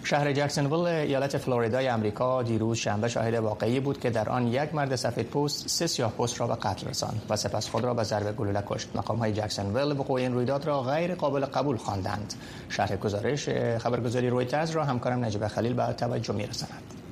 شهر 0.06 0.32
جکسنویل 0.32 0.86
ایالت 0.86 1.38
فلوریدای 1.38 1.88
امریکا 1.88 2.42
دیروز 2.42 2.78
شنبه 2.78 3.08
شاهد 3.08 3.34
واقعی 3.34 3.80
بود 3.80 4.00
که 4.00 4.10
در 4.10 4.28
آن 4.28 4.46
یک 4.46 4.74
مرد 4.74 4.96
سفید 4.96 5.26
پوست 5.26 5.68
سه 5.68 5.86
سیاه 5.86 6.12
پوست 6.12 6.40
را 6.40 6.46
به 6.46 6.54
قتل 6.54 6.88
رساند 6.88 7.22
و 7.30 7.36
سپس 7.36 7.68
خود 7.68 7.84
را 7.84 7.94
به 7.94 8.02
ضرب 8.02 8.36
گلوله 8.36 8.62
کشت 8.66 8.88
مقام 8.94 9.18
های 9.18 9.32
جکسنویل 9.32 9.92
وقوع 9.92 10.20
این 10.20 10.34
رویداد 10.34 10.64
را 10.64 10.82
غیر 10.82 11.14
قابل 11.14 11.46
قبول 11.46 11.76
خواندند. 11.76 12.34
شرح 12.68 12.96
گزارش 12.96 13.48
خبرگزاری 13.78 14.30
رویترز 14.30 14.70
را 14.70 14.84
همکارم 14.84 15.24
نجیب 15.24 15.46
خلیل 15.46 15.72
به 15.72 15.92
توجه 15.92 16.34
میرساند. 16.34 17.05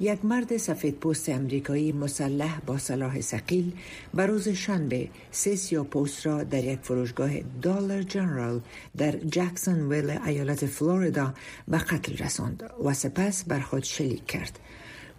یک 0.00 0.24
مرد 0.24 0.56
سفید 0.56 0.94
پوست 0.94 1.28
امریکایی 1.28 1.92
مسلح 1.92 2.60
با 2.66 2.78
سلاح 2.78 3.20
سقیل 3.20 3.72
به 4.14 4.26
روز 4.26 4.48
شنبه 4.48 5.08
سه 5.30 5.56
سیا 5.56 5.84
پوست 5.84 6.26
را 6.26 6.44
در 6.44 6.64
یک 6.64 6.78
فروشگاه 6.82 7.30
دالر 7.62 8.02
جنرال 8.02 8.60
در 8.96 9.12
جکسون 9.12 9.92
ویل 9.92 10.10
ایالت 10.10 10.66
فلوریدا 10.66 11.34
به 11.68 11.78
قتل 11.78 12.16
رساند 12.16 12.70
و 12.84 12.94
سپس 12.94 13.44
بر 13.44 13.60
خود 13.60 13.84
شلیک 13.84 14.26
کرد. 14.26 14.58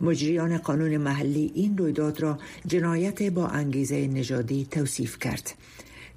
مجریان 0.02 0.58
قانون 0.58 0.98
محلی 0.98 1.52
این 1.56 1.78
رویداد 1.78 2.22
را 2.22 2.40
جنایت 2.68 3.24
با 3.24 3.48
انگیزه 3.48 4.08
نژادی 4.08 4.68
توصیف 4.72 5.20
کرد. 5.20 5.52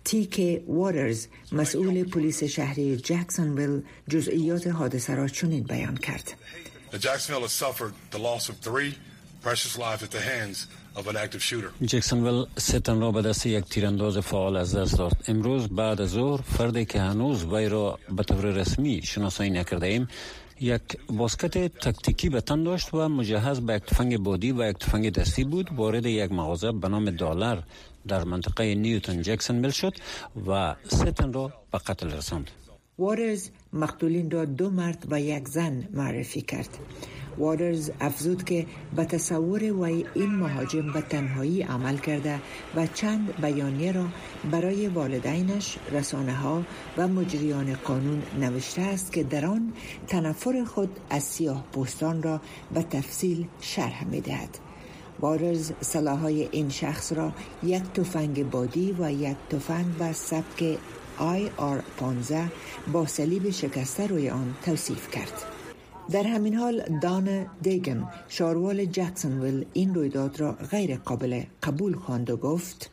تیک 0.05 0.63
واترز 0.69 1.27
مسئول 1.53 2.05
پلیس 2.05 2.45
شهری 2.45 2.97
جکسونویل 2.97 3.83
جزئیات 4.09 4.67
حادثه 4.67 5.15
را 5.15 5.29
چنین 5.29 5.63
بیان 5.63 5.97
کرد. 5.97 6.33
Jacksonville 6.99 7.43
has 7.43 7.53
suffered 7.53 7.95
the 8.11 8.19
loss 8.19 8.49
of 8.49 8.57
three 8.57 8.95
precious 9.43 9.79
lives 9.79 10.03
at 10.03 10.11
the 10.11 10.21
hands 10.21 10.67
of 10.95 11.09
an 11.09 11.17
active 11.17 11.43
shooter. 11.43 11.73
جکسنویل 11.83 12.47
ستن 12.59 13.01
را 13.01 13.13
به 13.13 13.23
دست 13.23 13.47
یک 13.47 13.65
تیرانداز 13.65 14.19
فعال 14.19 14.57
از 14.57 14.77
دست 14.77 14.99
داد. 14.99 15.13
امروز 15.29 15.69
بعد 15.69 16.01
از 16.01 16.11
ظهر 16.11 16.43
فردی 16.43 16.85
که 16.85 17.01
هنوز 17.01 17.45
وی 17.45 17.69
را 17.69 17.99
به 18.17 18.23
طور 18.23 18.45
رسمی 18.45 19.03
شناسایی 19.03 19.51
نکرده 19.51 19.87
ایم 19.87 20.09
یک 20.61 20.83
باسکت 21.11 21.59
تکتیکی 21.79 22.29
به 22.29 22.41
تن 22.41 22.65
داشت 22.65 22.95
و 22.95 23.09
مجهز 23.09 23.61
به 23.61 23.75
یک 23.75 23.83
تفنگ 23.83 24.19
بادی 24.19 24.53
و 24.53 24.71
یک 24.71 24.79
تفنگ 24.79 25.13
دستی 25.13 25.45
بود 25.45 25.71
وارد 25.77 26.07
یک 26.07 26.33
مغازه 26.33 26.73
به 26.73 26.89
نام 26.89 27.11
دلار 27.11 27.63
در 28.09 28.25
منطقه 28.25 28.75
نیوتن 28.75 29.23
جکسنویل 29.23 29.71
شد 29.71 29.95
و 30.47 30.75
ستن 30.89 31.33
را 31.33 31.53
به 31.73 31.79
قتل 31.79 32.11
رساند. 32.11 32.51
وارز 32.99 33.49
مقتولین 33.73 34.31
را 34.31 34.45
دو 34.45 34.71
مرد 34.71 35.07
و 35.11 35.21
یک 35.21 35.49
زن 35.49 35.89
معرفی 35.93 36.43
کرد 36.43 36.79
وارز 37.39 37.91
افزود 38.01 38.45
که 38.45 38.67
به 38.97 39.05
تصور 39.05 39.63
وی 39.63 40.05
این 40.15 40.31
مهاجم 40.31 40.93
به 40.93 41.01
تنهایی 41.01 41.63
عمل 41.63 41.97
کرده 41.97 42.41
و 42.77 42.87
چند 42.87 43.41
بیانیه 43.41 43.93
را 43.93 44.07
برای 44.51 44.89
والدینش 44.89 45.79
رسانه 45.93 46.33
ها 46.33 46.63
و 46.97 47.09
مجریان 47.09 47.75
قانون 47.75 48.23
نوشته 48.41 48.83
است 48.83 49.13
که 49.13 49.23
در 49.23 49.47
آن 49.47 49.73
تنفر 50.07 50.65
خود 50.65 51.01
از 51.11 51.23
سیاه 51.23 51.65
پوستان 51.73 52.23
را 52.23 52.41
به 52.75 52.83
تفصیل 52.83 53.47
شرح 53.61 54.05
می 54.05 54.21
دهد. 54.21 54.59
وارز 55.21 55.73
سلاحهای 55.81 56.49
این 56.53 56.69
شخص 56.69 57.13
را 57.13 57.33
یک 57.63 57.83
تفنگ 57.83 58.51
بادی 58.51 58.97
و 58.99 59.13
یک 59.13 59.37
تفنگ 59.51 59.87
به 59.87 60.13
سبک 60.13 60.79
آی 61.19 61.51
آر 61.57 61.83
15 61.97 62.53
با 62.93 63.07
صلیب 63.07 63.51
شکسته 63.51 64.07
روی 64.07 64.31
آن 64.31 64.55
توصیف 64.65 65.11
کرد. 65.11 65.43
در 66.11 66.23
همین 66.23 66.55
حال 66.55 66.83
دان 67.03 67.47
دیگن 67.63 68.09
شاروال 68.29 68.85
جکسونویل 68.85 69.67
این 69.73 69.95
رویداد 69.95 70.41
را 70.41 70.53
غیر 70.53 70.97
قابل 70.97 71.43
قبول 71.63 71.97
خواند 71.97 72.31
و 72.31 72.37
گفت 72.37 72.91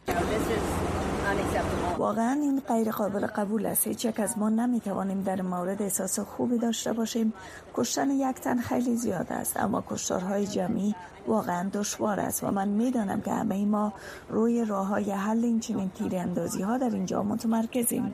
واقعا 1.99 2.31
این 2.31 2.59
غیر 2.59 2.91
قابل 2.91 3.27
قبول 3.27 3.65
است. 3.65 3.87
هیچ 3.87 4.05
یک 4.05 4.19
از 4.19 4.37
ما 4.37 4.49
نمی‌توانیم 4.49 5.23
در 5.23 5.41
مورد 5.41 5.81
احساس 5.81 6.19
خوبی 6.19 6.57
داشته 6.57 6.93
باشیم. 6.93 7.33
کشتن 7.75 8.09
یک 8.11 8.35
تن 8.35 8.57
خیلی 8.59 8.95
زیاد 8.95 9.27
است 9.29 9.57
اما 9.57 9.83
کشتارهای 9.89 10.47
جمعی 10.47 10.95
واقعا 11.27 11.69
دشوار 11.69 12.19
است 12.19 12.43
و 12.43 12.51
من 12.51 12.67
می‌دانم 12.67 13.21
که 13.21 13.31
همه 13.31 13.65
ما 13.65 13.93
روی 14.29 14.65
راه 14.65 14.87
های 14.87 15.11
حل 15.11 15.43
این 15.43 15.59
چنین 15.59 15.89
تیراندازی 15.89 16.61
ها 16.61 16.77
در 16.77 16.89
اینجا 16.89 17.23
متمرکزیم. 17.23 18.13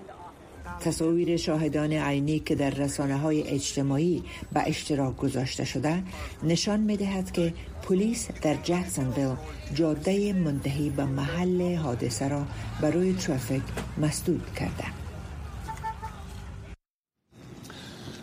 تصاویر 0.79 1.37
شاهدان 1.37 1.93
عینی 1.93 2.39
که 2.39 2.55
در 2.55 2.69
رسانه 2.69 3.17
های 3.17 3.47
اجتماعی 3.47 4.23
به 4.53 4.63
اشتراک 4.67 5.17
گذاشته 5.17 5.65
شده 5.65 6.03
نشان 6.43 6.79
می 6.79 6.97
دهد 6.97 7.31
که 7.31 7.53
پلیس 7.83 8.27
در 8.41 8.55
جکسنویل 8.63 9.35
جاده 9.73 10.33
منتهی 10.33 10.89
به 10.89 11.05
محل 11.05 11.75
حادثه 11.75 12.27
را 12.27 12.45
برای 12.81 13.13
ترافیک 13.13 13.63
مسدود 13.97 14.43
کرده. 14.55 15.04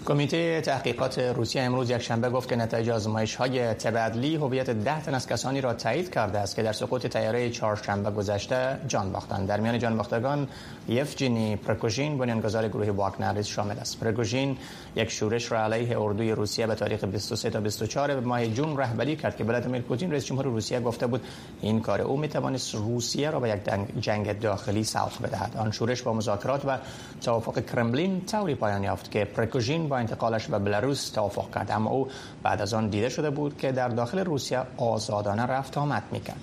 کمیته 0.07 0.61
تحقیقات 0.61 1.19
روسیه 1.19 1.63
امروز 1.63 1.91
یک 1.91 1.99
شنبه 2.03 2.31
گفت 2.31 2.49
که 2.49 2.57
نتایج 2.57 2.91
آزمایش 2.91 3.35
های 3.35 3.75
تبدلی 3.75 4.37
هویت 4.37 4.71
ده 4.71 5.01
تن 5.01 5.15
از 5.15 5.27
کسانی 5.29 5.61
را 5.61 5.75
تایید 5.75 6.11
کرده 6.11 6.39
است 6.39 6.57
که 6.57 6.63
در 6.63 6.73
سقوط 6.73 7.07
تیاره 7.07 7.51
چهارشنبه 7.51 8.11
گذشته 8.11 8.79
جان 8.89 9.13
باختند. 9.13 9.49
در 9.49 9.61
میان 9.61 9.79
جان 9.79 9.97
باختگان 9.97 10.49
یفجینی 10.89 11.57
پرکوژین 11.57 12.19
بنیانگذار 12.19 12.69
گروه 12.69 12.91
واگنر 12.91 13.43
شامل 13.43 13.79
است. 13.79 14.01
پرکوژین 14.01 14.57
یک 14.97 15.11
شورش 15.11 15.53
را 15.53 15.65
علیه 15.65 16.01
اردوی 16.01 16.33
روسیه 16.33 16.67
به 16.67 16.75
تاریخ 16.75 17.05
23 17.05 17.51
تا 17.51 17.61
24 17.61 18.15
به 18.15 18.21
ماه 18.21 18.47
جون 18.47 18.77
رهبری 18.77 19.17
کرد 19.17 19.37
که 19.37 19.45
ولادیمیر 19.45 19.83
پوتین 19.83 20.11
رئیس 20.11 20.25
جمهور 20.25 20.45
روسیه 20.45 20.81
گفته 20.81 21.07
بود 21.07 21.25
این 21.61 21.81
کار 21.81 22.01
او 22.01 22.17
می 22.17 22.29
توانست 22.29 22.75
روسیه 22.75 23.31
را 23.31 23.41
به 23.41 23.49
یک 23.49 23.61
جنگ 24.01 24.39
داخلی 24.39 24.85
سوق 24.85 25.23
بدهد. 25.23 25.57
آن 25.57 25.71
شورش 25.71 26.03
با 26.03 26.13
مذاکرات 26.13 26.65
و 26.65 26.79
توافق 27.21 27.67
کرملین 27.67 28.27
طوری 28.27 28.55
پایان 28.55 28.85
یافت 28.85 29.11
که 29.11 29.25
پرکوژین 29.25 29.92
با 29.93 29.99
انتقالش 29.99 30.47
به 30.47 30.59
بلاروس 30.59 31.11
توافق 31.11 31.55
کرد 31.55 31.71
اما 31.71 31.91
او 31.91 32.09
بعد 32.43 32.63
از 32.63 32.75
آن 32.75 32.89
دیده 32.89 33.09
شده 33.09 33.31
بود 33.31 33.59
که 33.59 33.73
در 33.73 33.89
داخل 33.89 34.19
روسیه 34.19 34.63
آزادانه 34.77 35.43
رفت 35.43 35.79
آمد 35.79 36.03
می‌کرد. 36.13 36.41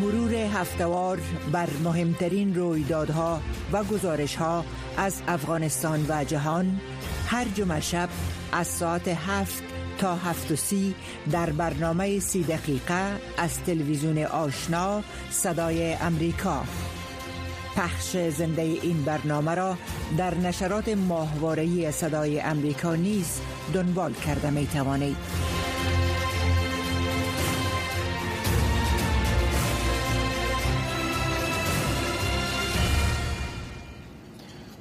مرور 0.00 0.34
هفتوار 0.34 1.18
بر 1.52 1.68
مهمترین 1.84 2.54
رویدادها 2.54 3.40
و 3.72 3.84
گزارشها 3.84 4.64
از 4.96 5.22
افغانستان 5.28 6.06
و 6.08 6.24
جهان 6.24 6.80
هر 7.26 7.44
جمعه 7.44 7.80
شب 7.80 8.08
از 8.52 8.66
ساعت 8.66 9.08
هفت 9.08 9.62
تا 9.98 10.14
هفت 10.14 10.50
و 10.50 10.56
سی 10.56 10.94
در 11.32 11.50
برنامه 11.50 12.18
سی 12.18 12.42
دقیقه 12.42 13.16
از 13.36 13.60
تلویزیون 13.66 14.18
آشنا 14.18 15.02
صدای 15.30 15.94
امریکا. 15.94 16.62
پخش 17.76 18.16
زنده 18.16 18.62
این 18.62 19.02
برنامه 19.02 19.54
را 19.54 19.76
در 20.18 20.34
نشرات 20.34 20.88
ماهواره‌ای 20.88 21.92
صدای 21.92 22.40
امریکا 22.40 22.94
نیز 22.94 23.40
دنبال 23.74 24.12
کرده 24.12 24.50
می 24.50 24.66
توانید. 24.66 25.16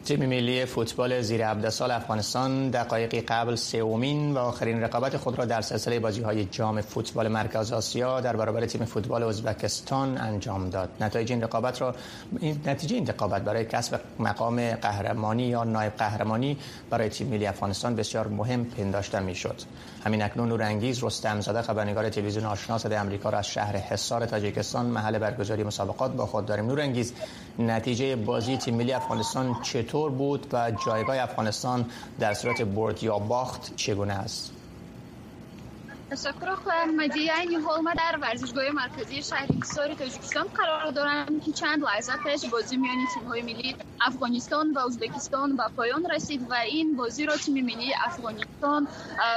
تیم 0.10 0.26
ملی 0.26 0.66
فوتبال 0.66 1.22
زیر 1.22 1.44
17 1.44 1.70
سال 1.70 1.92
افغانستان 1.92 2.70
دقایقی 2.70 3.22
قبل 3.22 3.56
سومین 3.56 4.34
و 4.34 4.38
آخرین 4.38 4.82
رقابت 4.82 5.18
خود 5.18 5.38
را 5.38 5.46
در 5.46 5.62
سلسله 5.62 6.00
بازی 6.00 6.22
های 6.22 6.46
جام 6.46 6.82
فوتبال 6.82 7.28
مرکز 7.28 7.72
آسیا 7.72 8.22
در 8.22 8.36
برابر 8.36 8.66
تیم 8.66 8.86
فوتبال 8.86 9.24
ازبکستان 9.24 10.18
انجام 10.18 10.70
داد. 10.70 10.90
نتایج 11.02 11.32
این 11.32 11.42
رقابت 11.42 11.82
را 11.82 11.96
این 12.40 12.62
نتیجه 12.66 12.96
این 12.96 13.08
رقابت 13.08 13.42
برای 13.42 13.66
کسب 13.66 14.00
مقام 14.20 14.72
قهرمانی 14.72 15.44
یا 15.44 15.64
نایب 15.64 15.94
قهرمانی 15.94 16.58
برای 16.90 17.10
تیم 17.10 17.28
ملی 17.28 17.46
افغانستان 17.46 17.96
بسیار 17.96 18.28
مهم 18.28 18.66
پنداشته 18.66 19.20
می‌شد. 19.20 19.62
همین 20.06 20.22
اکنون 20.22 20.50
نورانگیز 20.50 21.04
رستم 21.04 21.42
زاده 21.42 21.62
خبرنگار 21.62 22.10
تلویزیون 22.10 22.46
آشنا 22.46 22.78
صدای 22.78 22.98
آمریکا 22.98 23.30
را 23.30 23.38
از 23.38 23.48
شهر 23.48 23.78
حصار 23.78 24.26
تاجیکستان 24.26 24.86
محل 24.86 25.20
برگزاری 25.20 25.64
مسابقات 25.64 26.12
با 26.12 26.26
خود 26.26 26.46
داریم 26.46 26.66
نورانگیز 26.66 27.14
نتیجه 27.60 28.16
بازی 28.16 28.58
تیم 28.58 28.76
ملی 28.76 28.94
افغانستان 28.94 29.56
چطور 29.64 29.99
بود 30.08 30.48
و 30.54 30.72
جایگاه 30.86 31.18
افغانستان 31.20 31.86
در 32.20 32.34
صورت 32.34 32.62
برد 32.62 33.04
یا 33.04 33.20
باخت 33.20 33.76
چگونه 33.76 34.14
است؟ 34.14 34.52
تشکر 36.12 36.50
احمدی. 36.74 37.32
این 37.32 37.62
حال 37.62 37.82
ما 37.82 37.94
در 37.94 38.20
ورزشگاه 38.22 38.70
مرکزی 38.70 39.24
شهر 39.24 39.48
حصار 39.62 39.94
تاجیکستان 39.94 40.46
قرار 40.56 40.92
دارم 40.92 41.40
که 41.40 41.52
چند 41.52 41.84
لحظه 41.84 42.12
پیش 42.24 42.46
بازی 42.46 42.78
میان 42.78 42.96
تیم 43.14 43.24
های 43.24 43.42
ملی 43.42 43.76
افغانستان 44.02 44.72
و 44.72 44.80
ازبکستان 44.80 45.56
به 45.56 45.64
پایان 45.76 46.06
رسید 46.12 46.42
و 46.50 46.54
این 46.54 46.96
بازی 46.96 47.26
را 47.26 47.38
تیم 47.38 47.54
ملی 47.54 47.94
افغانستان 48.06 48.88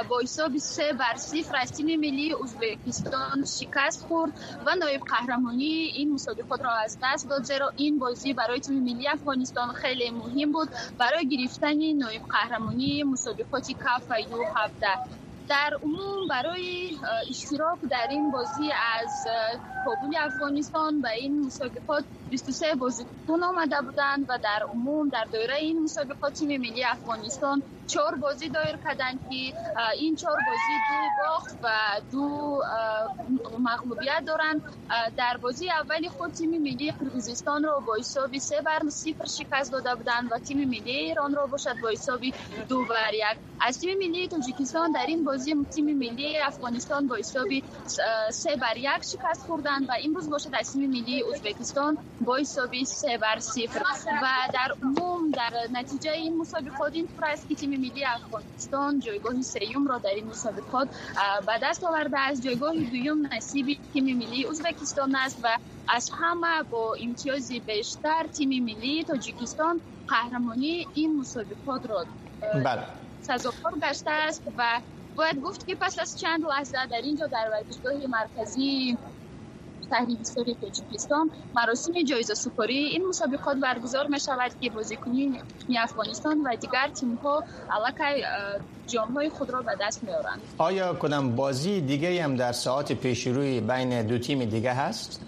با 0.09 0.19
حساب 0.23 0.57
3 0.57 0.93
بر 0.93 1.15
0 1.15 1.55
از 1.61 1.71
تیم 1.71 1.99
ملی 1.99 2.35
ازبکستان 2.43 3.45
شکست 3.45 4.05
خورد 4.05 4.31
و 4.65 4.75
نایب 4.75 5.01
قهرمانی 5.01 5.91
این 5.95 6.13
مسابقات 6.13 6.61
را 6.61 6.71
از 6.71 6.97
دست 7.03 7.29
داد 7.29 7.43
زیرا 7.43 7.73
این 7.75 7.99
بازی 7.99 8.33
برای 8.33 8.59
تیم 8.59 8.79
ملی 8.83 9.07
افغانستان 9.07 9.73
خیلی 9.73 10.11
مهم 10.11 10.51
بود 10.51 10.69
برای 10.97 11.27
گرفتن 11.27 11.93
نایب 11.93 12.21
قهرمانی 12.29 13.03
مسابقات 13.03 13.71
کاف 13.71 14.07
2017 14.07 15.22
در 15.49 15.71
عموم 15.83 16.27
برای 16.29 16.91
اشتراک 17.29 17.79
در 17.91 18.07
این 18.09 18.31
بازی 18.31 18.71
از 18.71 19.27
کابل 19.85 20.15
افغانستان 20.19 21.01
به 21.01 21.11
این 21.11 21.45
مسابقات 21.45 22.03
23 22.29 22.75
بازیکن 22.75 23.43
آمده 23.43 23.81
بودند 23.81 24.25
و 24.29 24.37
در 24.37 24.63
عموم 24.73 25.09
در 25.09 25.25
دوره 25.31 25.55
این 25.55 25.83
مسابقات 25.83 26.33
تیم 26.33 26.61
ملی 26.61 26.83
افغانستان 26.83 27.63
چهار 27.87 28.15
بازی 28.15 28.49
دایر 28.49 28.77
کردند 28.77 29.19
که 29.29 29.53
این 29.99 30.15
چهار 30.15 30.37
بازی 30.47 30.73
دو 30.89 31.23
باخت 31.23 31.55
و 31.63 31.69
دو 32.11 32.61
مغلوبیت 33.59 34.23
دارند. 34.25 34.61
در 35.17 35.37
بازی 35.37 35.69
اولی 35.69 36.09
خود 36.09 36.31
تیم 36.31 36.49
ملی 36.49 36.91
قرقیزستان 36.91 37.63
را 37.63 37.79
با 37.79 37.95
حساب 37.95 38.37
سه 38.37 38.61
بر 38.61 38.81
صفر 38.89 39.25
شکست 39.25 39.71
داده 39.71 39.95
بودند 39.95 40.31
و 40.31 40.39
تیم 40.39 40.57
ملی 40.57 40.91
ایران 40.91 41.35
را 41.35 41.45
باشد 41.45 41.75
با 41.83 41.89
حساب 41.89 42.19
دو 42.69 42.85
بر 42.85 43.13
یک. 43.13 43.37
از 43.61 43.79
تیم 43.79 43.97
ملی 43.97 44.27
تاجیکستان 44.27 44.91
در 44.91 45.05
این 45.07 45.23
بازی 45.23 45.65
تیم 45.75 45.85
ملی 45.85 46.37
افغانستان 46.37 47.07
با 47.07 47.15
حساب 47.15 47.47
سه 48.31 48.55
بر 48.55 48.77
یک 48.77 49.03
شکست 49.03 49.45
خوردند. 49.47 49.72
و 49.81 49.93
امروز 50.03 50.29
باشد 50.29 50.49
از 50.53 50.73
تیم 50.73 50.89
ملی 50.89 51.23
ازبکستان 51.33 51.97
با 52.21 52.35
حساب 52.35 52.83
سه 52.83 53.17
بر 53.17 53.39
صفر 53.39 53.81
و 54.23 54.27
در 54.53 54.75
عموم 54.81 55.31
در 55.31 55.53
نتیجه 55.71 56.11
این 56.11 56.37
مسابقات 56.37 56.93
این 56.93 57.07
است 57.23 57.47
که 57.47 57.55
تیم 57.55 57.69
ملی 57.69 58.05
افغانستان 58.05 58.99
جایگاه 58.99 59.41
سیوم 59.41 59.87
را 59.87 59.97
در 59.97 60.09
این 60.09 60.27
مسابقات 60.27 60.87
به 61.45 61.53
دست 61.63 61.83
آورده 61.83 62.19
از 62.19 62.43
جایگاه 62.43 62.73
دوم 62.73 63.27
نصیب 63.31 63.77
تیم 63.93 64.17
ملی 64.17 64.45
ازبکستان 64.45 65.15
است 65.15 65.39
و 65.43 65.57
از 65.87 66.09
همه 66.13 66.63
با 66.69 66.95
امتیاز 67.01 67.51
بیشتر 67.51 68.27
تیم 68.33 68.63
ملی 68.63 69.03
تاجیکستان 69.03 69.81
قهرمانی 70.07 70.87
این 70.93 71.19
مسابقات 71.19 71.89
را 71.89 72.05
بله. 72.65 72.87
سزاوار 73.21 73.79
گشته 73.81 74.11
است 74.11 74.43
و 74.57 74.81
باید 75.15 75.41
گفت 75.41 75.67
که 75.67 75.75
پس 75.75 75.99
از 75.99 76.19
چند 76.19 76.41
لحظه 76.45 76.77
در 76.91 77.01
اینجا 77.03 77.27
در 77.27 77.49
ورزشگاه 77.51 77.93
مرکزی 78.09 78.97
تحریف 79.91 80.19
سری 80.23 80.55
تاجیکستان 80.61 81.31
مراسم 81.55 81.93
جایزه 82.03 82.33
سپاری 82.33 82.77
این 82.77 83.07
مسابقات 83.07 83.57
برگزار 83.57 84.07
می 84.07 84.19
شود 84.19 84.51
که 84.61 84.69
بازیکنی 84.69 85.39
افغانستان 85.77 86.41
و 86.41 86.55
دیگر 86.55 86.89
تیم 86.93 87.15
ها 87.15 87.43
علاقه 87.71 88.23
جام 88.87 89.13
های 89.13 89.29
خود 89.29 89.49
را 89.49 89.61
به 89.61 89.71
دست 89.81 90.03
می 90.03 90.11
آورند 90.11 90.41
آیا 90.57 90.93
کدام 90.93 91.35
بازی 91.35 91.81
دیگه 91.81 92.23
هم 92.23 92.35
در 92.35 92.51
ساعت 92.51 92.93
پیشروی 92.93 93.61
بین 93.61 94.07
دو 94.07 94.17
تیم 94.17 94.45
دیگه 94.45 94.73
هست؟ 94.73 95.21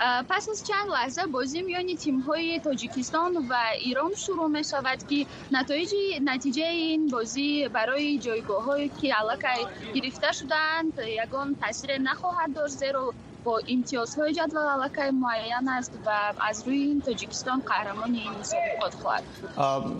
پس 0.00 0.48
از 0.48 0.66
چند 0.66 0.90
لحظه 0.92 1.26
بازی 1.26 1.62
میانی 1.62 1.96
تیم 1.96 2.20
های 2.20 2.60
تاجیکستان 2.60 3.36
و 3.36 3.54
ایران 3.80 4.14
شروع 4.14 4.48
می 4.48 4.64
شود 4.64 5.06
که 5.08 5.26
نتایج 5.52 5.90
نتیجه 6.24 6.62
این 6.62 7.06
بازی 7.08 7.68
برای 7.68 8.18
جایگاه 8.18 8.64
هایی 8.64 8.90
که 9.02 9.14
علاقه 9.14 9.48
گرفته 9.94 10.32
شدند 10.32 10.92
یگان 11.24 11.56
تاثیر 11.60 11.98
نخواهد 11.98 12.54
داشت. 12.54 12.74
زیرا 12.74 13.14
با 13.48 13.60
امتیازهای 13.68 14.32
جدول 14.32 14.60
علاقه 14.60 15.10
معین 15.10 15.68
است 15.68 15.92
و 16.06 16.10
از 16.40 16.62
روی 16.66 16.78
این 16.78 17.00
تاجیکستان 17.00 17.62
قهرمان 17.66 18.14
این 18.14 18.30
مسابقات 18.40 18.94
خواهد 18.94 19.24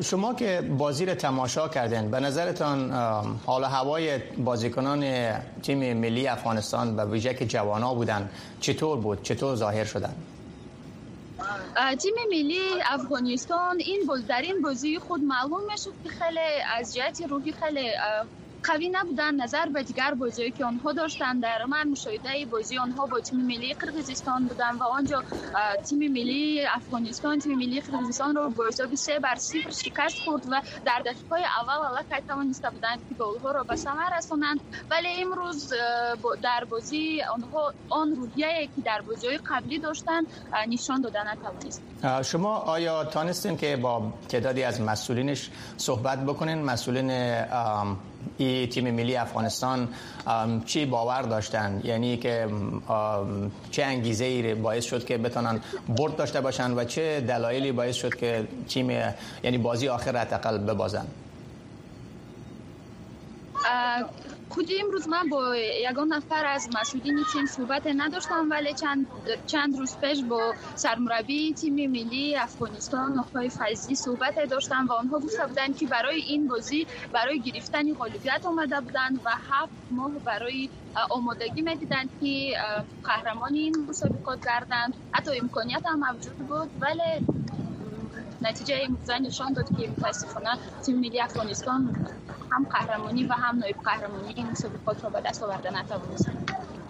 شما 0.03 0.35
که 0.35 0.61
بازی 0.79 1.07
را 1.07 1.15
تماشا 1.15 1.69
کردین 1.69 2.11
به 2.11 2.21
نظرتان 2.21 2.93
حال 3.47 3.65
هوای 3.65 4.19
بازیکنان 4.19 5.33
تیم 5.63 5.97
ملی 5.97 6.29
افغانستان 6.29 6.97
و 6.97 7.11
ویژه 7.11 7.35
که 7.35 7.47
جوانا 7.47 7.95
بودن 7.95 8.31
چطور 8.61 8.99
بود؟ 8.99 9.23
چطور 9.23 9.57
ظاهر 9.57 9.85
شدن؟ 9.85 10.15
تیم 11.99 12.15
ملی 12.29 12.61
افغانستان 12.91 13.79
این 13.79 14.01
در 14.29 14.43
این 14.43 14.63
بازی 14.63 14.99
خود 14.99 15.21
معلوم 15.21 15.61
می‌شد 15.73 15.93
که 16.05 16.11
خیلی 16.11 16.49
از 16.79 16.95
جهت 16.95 17.23
روحی 17.31 17.53
خیلی 17.53 17.91
قوی 18.63 18.89
نبودن 18.89 19.35
نظر 19.35 19.67
به 19.67 19.83
دیگر 19.83 20.15
بازی 20.15 20.51
که 20.51 20.65
آنها 20.65 20.93
داشتن. 20.93 21.41
در 21.41 21.65
من 21.65 21.89
مشاهده 21.89 22.47
بازی 22.51 22.79
آنها 22.79 23.07
با 23.07 23.21
تیم 23.21 23.41
ملی 23.41 23.75
قرقیزستان 23.75 24.45
بودن 24.45 24.75
و 24.75 24.83
آنجا 24.83 25.23
تیم 25.89 25.99
ملی 25.99 26.67
افغانستان 26.67 27.39
تیم 27.39 27.59
ملی 27.59 27.81
قرقیزستان 27.81 28.35
رو 28.35 28.51
با 28.51 28.65
حساب 28.69 28.95
سه 28.95 29.19
بر 29.19 29.35
صفر 29.35 29.71
شکست 29.71 30.19
خورد 30.25 30.43
و 30.51 30.63
در 30.85 31.03
دقیقه 31.07 31.37
اول 31.61 31.87
الله 31.87 32.05
توانسته 32.29 32.71
بودند 32.71 32.99
که 33.09 33.15
گلها 33.15 33.51
را 33.51 33.63
به 33.63 33.77
ثمر 33.77 34.17
رسانند. 34.19 34.61
ولی 34.91 35.09
امروز 35.23 35.73
در 36.43 36.65
بازی 36.71 37.23
آنها 37.23 37.73
آن 37.89 38.15
روحیه 38.17 38.69
که 38.77 38.83
در 38.83 39.01
بازی 39.01 39.27
قبلی 39.37 39.79
داشتن 39.79 40.23
نشان 40.69 41.01
دادن 41.01 41.25
نتوانست. 41.29 41.83
شما 42.23 42.57
آیا 42.57 43.05
تانستین 43.05 43.57
که 43.57 43.77
با 43.77 44.13
تعدادی 44.29 44.63
از 44.63 44.81
مسئولینش 44.81 45.51
صحبت 45.77 46.19
بکنین؟ 46.25 46.63
مسئولین 46.63 47.11
ای 48.39 48.67
تیم 48.67 48.91
ملی 48.95 49.17
افغانستان 49.17 49.89
چی 50.67 50.87
باور 50.87 51.23
داشتن؟ 51.23 51.81
یعنی 51.85 52.17
که 52.17 52.49
چه 53.71 53.85
انگیزه 53.85 54.25
ای 54.25 54.55
باعث 54.55 54.85
شد 54.85 55.05
که 55.05 55.19
بتونن 55.19 55.61
برد 55.89 56.17
داشته 56.17 56.41
باشن 56.41 56.71
و 56.71 56.85
چه 56.85 57.21
دلایلی 57.21 57.73
باعث 57.73 57.97
شد 57.97 58.15
که 58.15 58.49
تیم 58.69 58.91
یعنی 59.43 59.59
بازی 59.59 59.89
آخر 59.89 60.17
حداقل 60.17 60.59
ببازن؟ 60.59 61.07
خودی 64.51 64.75
امروز 64.85 65.09
من 65.09 65.29
با 65.31 65.57
یگان 65.57 66.09
نفر 66.13 66.47
از 66.47 66.69
مسئولین 66.81 67.25
تیم 67.33 67.47
صحبت 67.47 67.83
نداشتم 67.97 68.49
ولی 68.51 68.75
چند 68.75 69.07
چند 69.47 69.79
روز 69.79 69.99
پیش 70.01 70.25
با 70.31 70.55
سرمربی 70.77 71.55
تیم 71.55 71.75
ملی 71.91 72.37
افغانستان 72.37 73.19
آقای 73.19 73.51
فیضی 73.51 73.95
صحبت 73.97 74.35
داشتم 74.51 74.87
و 74.91 74.93
آنها 74.93 75.21
گفته 75.21 75.47
بودند 75.49 75.77
که 75.77 75.87
برای 75.87 76.21
این 76.27 76.49
بازی 76.49 76.87
برای 77.13 77.41
گرفتن 77.43 77.95
غالبیت 77.95 78.43
آمده 78.47 78.81
بودند 78.81 79.19
و 79.25 79.31
هفت 79.51 79.75
ماه 79.91 80.13
برای 80.27 80.71
آمادگی 81.11 81.63
می‌دیدند 81.63 82.11
که 82.21 82.53
قهرمان 83.05 83.55
این 83.55 83.75
مسابقات 83.89 84.41
گردند 84.47 84.95
حتی 85.15 85.31
امکانیت 85.43 85.83
هم 85.87 86.01
موجود 86.13 86.39
بود 86.49 86.71
ولی 86.81 87.27
نتیجه 88.43 88.75
این 88.75 88.97
نشان 89.27 89.53
داد 89.53 89.77
که 89.77 89.89
متاسفانه 89.89 90.51
تیم 90.87 90.97
ملی 90.97 91.21
افغانستان 91.21 91.97
هم 92.53 92.67
قهرمانی 92.71 93.25
و 93.25 93.33
هم 93.33 93.59
نایب 93.59 93.77
قهرمانی 93.85 94.33
این 94.37 94.47
مسابقات 94.51 95.05
را 95.05 95.11
به 95.11 95.21
دست 95.21 95.43
آورده 95.43 95.71
نتوانست. 95.71 96.31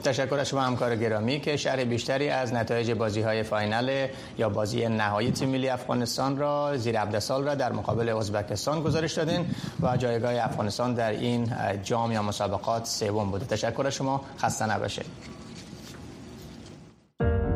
تشکر 0.05 0.39
از 0.39 0.49
شما 0.49 0.61
همکار 0.61 0.97
گرامی 0.97 1.41
که 1.41 1.57
شرح 1.57 1.85
بیشتری 1.85 2.29
از 2.29 2.53
نتایج 2.53 2.91
بازی 2.91 3.21
های 3.21 3.43
فاینال 3.43 4.09
یا 4.39 4.49
بازی 4.49 4.89
نهایی 4.89 5.31
تیم 5.31 5.49
ملی 5.49 5.69
افغانستان 5.69 6.37
را 6.37 6.77
زیر 6.77 6.99
17 6.99 7.21
سال 7.21 7.45
را 7.45 7.55
در 7.55 7.73
مقابل 7.73 8.09
ازبکستان 8.09 8.83
گزارش 8.83 9.13
دادین 9.13 9.47
و 9.81 9.97
جایگاه 9.97 10.45
افغانستان 10.45 10.95
در 10.95 11.11
این 11.11 11.53
جام 11.83 12.13
یا 12.13 12.23
مسابقات 12.23 12.87
سوم 12.87 13.31
بوده. 13.31 13.45
تشکر 13.45 13.87
از 13.87 13.95
شما. 13.95 14.25
خسته 14.39 14.71
نباشید. 14.71 15.07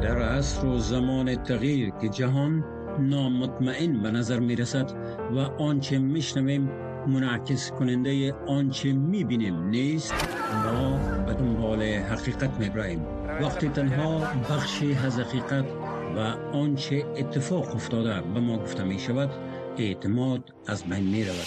در 0.03 0.23
عصر 0.23 0.67
و 0.67 0.79
زمان 0.79 1.43
تغییر 1.43 1.93
که 2.01 2.09
جهان 2.09 2.65
نامطمئن 3.01 4.03
به 4.03 4.11
نظر 4.11 4.39
می 4.39 4.57
رسد 4.57 4.91
و 5.35 5.39
آنچه 5.39 5.99
میشنویم 5.99 6.71
منعکس 7.07 7.71
کننده 7.71 8.35
آنچه 8.47 8.93
می 8.93 9.25
بینیم 9.25 9.69
نیست. 9.69 10.15
ما 10.65 10.99
به 11.27 11.35
دنبال 11.35 11.83
حقیقت 11.83 12.61
می 12.61 12.69
براییم 12.69 13.07
وقتی 13.41 13.69
تنها 13.69 14.19
بخشی 14.51 14.95
از 14.95 15.19
حقیقت 15.19 15.65
و 16.17 16.19
آنچه 16.57 17.05
اتفاق 17.17 17.75
افتاده 17.75 18.21
به 18.35 18.41
ما 18.41 18.59
گفته 18.59 18.85
می 18.85 18.99
شود 18.99 19.31
اعتماد 19.79 20.55
از 20.67 20.85
بین 20.85 21.05
می 21.05 21.25
رود 21.25 21.47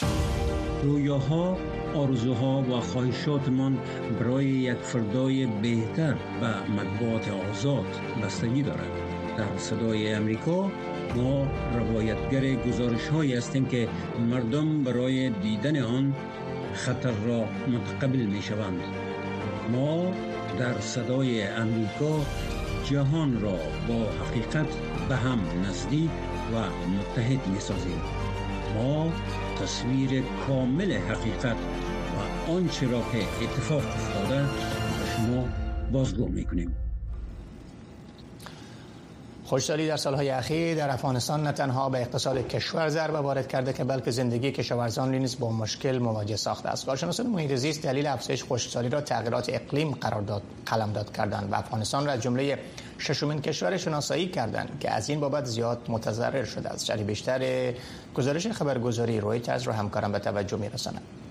رویاها 0.84 1.58
آرزوها 1.96 2.62
و 2.62 2.80
خواهشاتمان 2.80 3.78
برای 4.20 4.46
یک 4.46 4.78
فردای 4.78 5.46
بهتر 5.46 6.16
و 6.42 6.72
مطبوعات 6.72 7.32
آزاد 7.50 7.86
بستگی 8.24 8.64
دارد. 8.64 8.90
در 9.38 9.58
صدای 9.58 10.14
امریکا 10.14 10.72
ما 11.16 11.48
روایتگر 11.76 12.56
گزارش 12.56 13.08
هایی 13.08 13.34
هستیم 13.34 13.66
که 13.66 13.88
مردم 14.30 14.84
برای 14.84 15.30
دیدن 15.30 15.82
آن 15.82 16.16
خطر 16.74 17.12
را 17.12 17.46
متقبل 17.68 18.26
می 18.26 18.42
شوند 18.42 18.82
ما 19.72 20.14
در 20.60 20.80
صدای 20.80 21.44
امریکا 21.44 22.26
جهان 22.90 23.42
را 23.42 23.58
با 23.88 24.10
حقیقت 24.26 24.68
به 25.10 25.16
هم 25.16 25.40
نزدیک 25.66 26.10
و 26.54 26.58
متحد 26.90 27.48
می 27.48 27.60
سازیم 27.60 28.02
ما 28.76 29.12
تصویر 29.62 30.24
کامل 30.48 30.94
حقیقت 30.94 31.58
و 32.48 32.52
آنچه 32.52 32.88
را 32.88 33.00
که 33.00 33.18
اتفاق 33.44 33.86
افتاده 33.88 34.42
به 34.42 35.06
شما 35.18 35.48
بازگو 35.92 36.28
می 36.28 36.46
کنیم 36.46 36.85
خوشحالی 39.46 39.88
در 39.88 39.98
سالهای 39.98 40.30
اخیر 40.30 40.78
در 40.78 40.90
افغانستان 40.90 41.44
نه 41.44 41.52
تنها 41.52 41.90
به 41.90 42.02
اقتصاد 42.02 42.48
کشور 42.48 42.90
ضربه 42.90 43.20
وارد 43.20 43.48
کرده 43.48 43.74
که 43.74 43.84
بلکه 43.84 44.12
زندگی 44.12 44.52
کشاورزان 44.52 45.16
نیز 45.16 45.40
با 45.40 45.52
مشکل 45.52 45.98
مواجه 45.98 46.36
ساخته 46.36 46.70
است. 46.70 46.86
کارشناسان 46.86 47.28
محیط 47.28 47.56
زیست 47.56 47.84
دلیل 47.84 48.08
افزایش 48.08 48.44
خشکسالی 48.44 48.90
را 48.90 49.02
تغییرات 49.02 49.50
اقلیم 49.50 49.92
قرار 49.92 50.22
داد 50.22 50.42
قلمداد 50.66 51.14
کردند 51.14 51.52
و 51.52 51.56
افغانستان 51.56 52.06
را 52.06 52.12
از 52.12 52.22
جمله 52.22 52.60
ششمین 53.00 53.42
کشور 53.42 53.78
شناسایی 53.78 54.28
کردند 54.28 54.78
که 54.80 54.92
از 54.92 55.10
این 55.10 55.20
بابت 55.20 55.46
زیاد 55.46 55.80
متضرر 55.88 56.44
شده 56.44 56.70
است. 56.70 56.86
شری 56.86 57.04
بیشتر 57.04 57.74
گزارش 58.16 58.48
خبرگزاری 58.48 59.20
رویترز 59.20 59.64
را 59.64 59.74
همکارم 59.74 60.12
به 60.12 60.20
توجه 60.20 60.58
میرسانند 60.58 61.25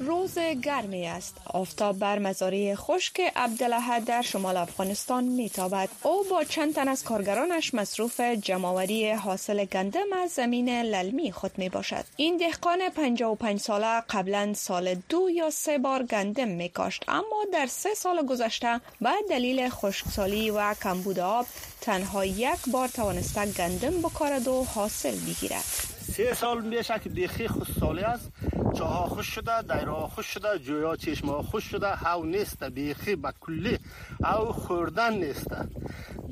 روز 0.00 0.38
گرمی 0.38 1.06
است. 1.06 1.36
آفتاب 1.44 1.98
بر 1.98 2.18
مزاری 2.18 2.74
خشک 2.74 3.20
عبدالحد 3.36 4.04
در 4.04 4.22
شمال 4.22 4.56
افغانستان 4.56 5.24
میتابد. 5.24 5.88
او 6.02 6.24
با 6.30 6.44
چند 6.44 6.74
تن 6.74 6.88
از 6.88 7.04
کارگرانش 7.04 7.74
مصروف 7.74 8.20
جمعوری 8.20 9.10
حاصل 9.12 9.64
گندم 9.64 10.12
از 10.22 10.30
زمین 10.30 10.68
للمی 10.68 11.32
خود 11.32 11.50
می 11.58 11.68
باشد 11.68 12.04
این 12.16 12.36
دهقان 12.36 12.88
55 12.88 13.60
ساله 13.60 14.00
قبلا 14.00 14.54
سال 14.54 14.94
دو 15.08 15.30
یا 15.30 15.50
سه 15.50 15.78
بار 15.78 16.02
گندم 16.02 16.48
می 16.48 16.68
کاشت 16.68 17.04
اما 17.08 17.44
در 17.52 17.66
سه 17.66 17.94
سال 17.94 18.26
گذشته 18.26 18.80
به 19.00 19.10
دلیل 19.30 19.68
خشکسالی 19.68 20.50
و 20.50 20.74
کمبود 20.74 21.18
آب 21.18 21.46
تنها 21.80 22.24
یک 22.24 22.58
بار 22.72 22.88
توانسته 22.88 23.46
گندم 23.46 23.98
بکارد 24.02 24.48
و 24.48 24.64
حاصل 24.64 25.14
بگیرد. 25.26 25.99
سه 26.10 26.34
سال 26.34 26.60
میشه 26.64 26.98
که 26.98 27.08
بیخی 27.08 27.48
خشکسالی 27.48 28.00
است. 28.00 28.32
جاها 28.74 29.06
خوش 29.06 29.26
شده 29.26 29.62
دایره 29.62 29.92
خوش 29.92 30.26
شده 30.26 30.58
جویا 30.58 30.96
چشم 30.96 31.42
خوش 31.42 31.64
شده. 31.64 31.94
هاو 31.94 32.24
نیست 32.24 32.64
بیخی 32.64 33.16
به 33.16 33.32
کلی 33.40 33.78
او 34.24 34.52
خوردن 34.52 35.14
نیست. 35.14 35.50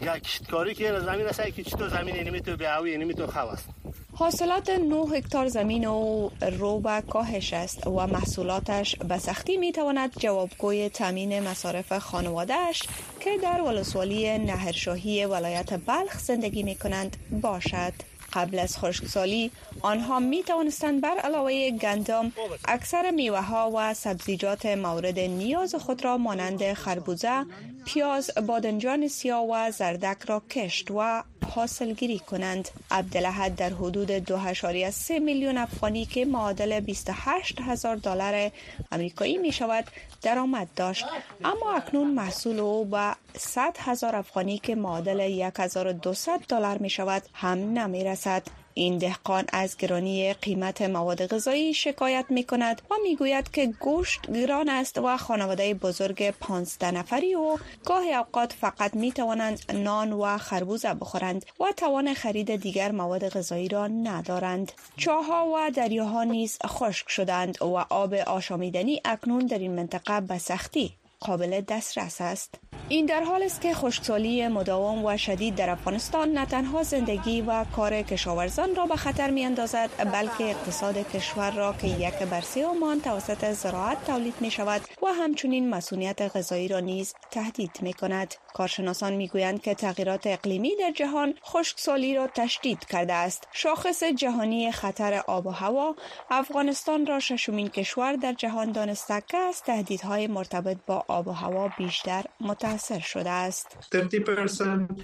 یک 0.03 0.23
کشتکاری 0.23 0.75
که 0.75 1.01
زمین 1.01 1.27
است 1.27 1.43
که 1.43 1.65
چطور 1.65 1.89
زمین 1.89 2.15
اینمی 2.15 2.41
تو 2.41 2.57
به 2.57 2.77
اوی 2.77 2.91
اینمی 2.91 3.15
تو 3.15 3.39
است 3.39 3.69
حاصلات 4.15 4.71
9 4.71 4.97
هکتار 4.97 5.49
زمین 5.49 5.87
و 5.87 6.31
رو 6.59 6.81
به 6.81 7.03
کاهش 7.11 7.53
است 7.53 7.87
و 7.87 8.07
محصولاتش 8.07 8.97
به 8.97 9.19
سختی 9.19 9.57
می 9.57 9.73
تواند 9.73 10.13
جوابگوی 10.19 10.89
تامین 10.89 11.41
مصارف 11.41 11.99
خانوادهش 11.99 12.83
که 13.21 13.31
در 13.43 13.61
ولسوالی 13.61 14.39
نهرشاهی 14.39 15.25
ولایت 15.27 15.81
بلخ 15.87 16.19
زندگی 16.19 16.63
می 16.63 16.75
کنند 16.75 17.17
باشد. 17.43 17.93
قبل 18.33 18.59
از 18.59 18.79
خشکسالی 18.79 19.51
آنها 19.83 20.21
می 20.21 20.43
توانستند 20.43 21.01
بر 21.01 21.19
علاوه 21.19 21.71
گندم 21.71 22.33
اکثر 22.65 23.11
میوه 23.11 23.41
ها 23.41 23.73
و 23.75 23.95
سبزیجات 23.95 24.67
مورد 24.67 25.19
نیاز 25.19 25.75
خود 25.75 26.05
را 26.05 26.19
مانند 26.19 26.73
خربوزه، 26.73 27.47
پیاز، 27.85 28.31
بادنجان 28.47 29.09
سیاه 29.09 29.45
و 29.51 29.71
زردک 29.71 30.23
را 30.27 30.43
کشت 30.51 30.91
و 30.91 31.23
حاصل 31.49 31.93
گیری 31.93 32.19
کنند. 32.19 32.69
عبدالحد 32.91 33.57
در 33.57 33.71
حدود 33.71 34.19
2.3 34.19 35.11
میلیون 35.11 35.59
افغانی 35.59 36.05
که 36.05 36.25
معادل 36.25 36.81
28 36.81 37.61
هزار 37.61 37.97
دلار 37.97 38.51
امریکایی 38.93 39.39
می 39.39 39.53
شود 39.53 39.85
درآمد 40.23 40.69
داشت 40.77 41.07
اما 41.45 41.73
اکنون 41.77 42.11
محصول 42.11 42.61
او 42.61 42.85
به 42.85 43.15
100 43.39 43.77
هزار 43.79 44.17
افغانی 44.17 44.59
که 44.59 44.75
معادل 44.75 45.21
1200 45.21 46.49
دلار 46.49 46.79
می 46.79 46.91
شود 46.91 47.23
هم 47.35 47.59
نمی 47.59 48.05
رسد. 48.05 48.43
این 48.79 48.99
دهقان 48.99 49.45
از 49.53 49.77
گرانی 49.77 50.35
قیمت 50.35 50.83
مواد 50.83 51.27
غذایی 51.27 51.75
شکایت 51.75 52.25
می 52.29 52.45
کند 52.45 52.83
و 52.91 52.95
می 53.03 53.17
گوید 53.17 53.51
که 53.51 53.67
گوشت 53.67 54.31
گران 54.31 54.69
است 54.69 54.99
و 54.99 55.17
خانواده 55.17 55.75
بزرگ 55.75 56.31
15 56.31 56.91
نفری 56.91 57.35
و 57.35 57.57
گاه 57.85 58.05
اوقات 58.05 58.53
فقط 58.53 58.95
می 58.95 59.13
توانند 59.13 59.73
نان 59.75 60.13
و 60.13 60.39
خربوزه 60.39 60.95
بخورند 60.95 61.47
و 61.61 61.65
توان 61.77 62.15
خرید 62.15 62.57
دیگر 62.57 62.93
مواد 62.93 63.29
غذایی 63.29 63.69
را 63.69 63.87
ندارند. 63.87 64.73
چاها 64.97 65.47
و 65.47 65.71
دریاها 65.71 66.25
نیز 66.25 66.59
خشک 66.67 67.09
شدند 67.09 67.63
و 67.63 67.75
آب 67.91 68.15
آشامیدنی 68.15 69.01
اکنون 69.05 69.47
در 69.47 69.59
این 69.59 69.77
منطقه 69.77 70.21
به 70.21 70.39
سختی 70.39 70.95
قابل 71.21 71.61
دسترس 71.61 72.21
است. 72.21 72.61
این 72.91 73.07
در 73.07 73.23
حال 73.23 73.43
است 73.43 73.61
که 73.61 73.75
خشکسالی 73.75 74.49
مداوم 74.49 75.05
و 75.05 75.17
شدید 75.17 75.55
در 75.55 75.71
افغانستان 75.71 76.33
نه 76.33 76.47
تنها 76.47 76.83
زندگی 76.83 77.41
و 77.41 77.65
کار 77.65 78.03
کشاورزان 78.03 78.75
را 78.75 78.87
به 78.87 78.97
خطر 78.97 79.31
می 79.31 79.45
اندازد 79.45 79.91
بلکه 80.13 80.45
اقتصاد 80.45 81.11
کشور 81.13 81.51
را 81.51 81.73
که 81.73 81.87
یک 81.87 82.15
بر 82.15 82.43
آمان 82.69 83.01
توسط 83.01 83.53
زراعت 83.53 84.07
تولید 84.07 84.35
می 84.41 84.51
شود 84.51 84.81
و 85.03 85.07
همچنین 85.07 85.71
مسئولیت 85.71 86.37
غذایی 86.37 86.69
را 86.69 86.81
نیز 86.81 87.15
تهدید 87.31 87.71
می 87.81 87.93
کند 87.93 88.35
کارشناسان 88.55 89.13
می 89.13 89.29
گویند 89.29 89.63
که 89.63 89.75
تغییرات 89.75 90.27
اقلیمی 90.27 90.77
در 90.77 90.91
جهان 90.91 91.35
خشکسالی 91.45 92.15
را 92.15 92.27
تشدید 92.27 92.85
کرده 92.85 93.13
است 93.13 93.49
شاخص 93.53 94.03
جهانی 94.03 94.73
خطر 94.73 95.23
آب 95.27 95.47
و 95.47 95.51
هوا 95.51 95.95
افغانستان 96.31 97.07
را 97.07 97.21
ششمین 97.21 97.69
کشور 97.69 98.13
در 98.13 98.33
جهان 98.33 98.73
دانسته 98.73 99.23
که 99.27 99.37
از 99.37 99.63
تهدیدهای 99.63 100.27
مرتبط 100.27 100.77
با 100.87 101.05
آب 101.09 101.29
و 101.29 101.33
هوا 101.33 101.69
بیشتر 101.79 102.25
متاثر 102.41 102.99
شده 102.99 103.31
است. 103.31 103.67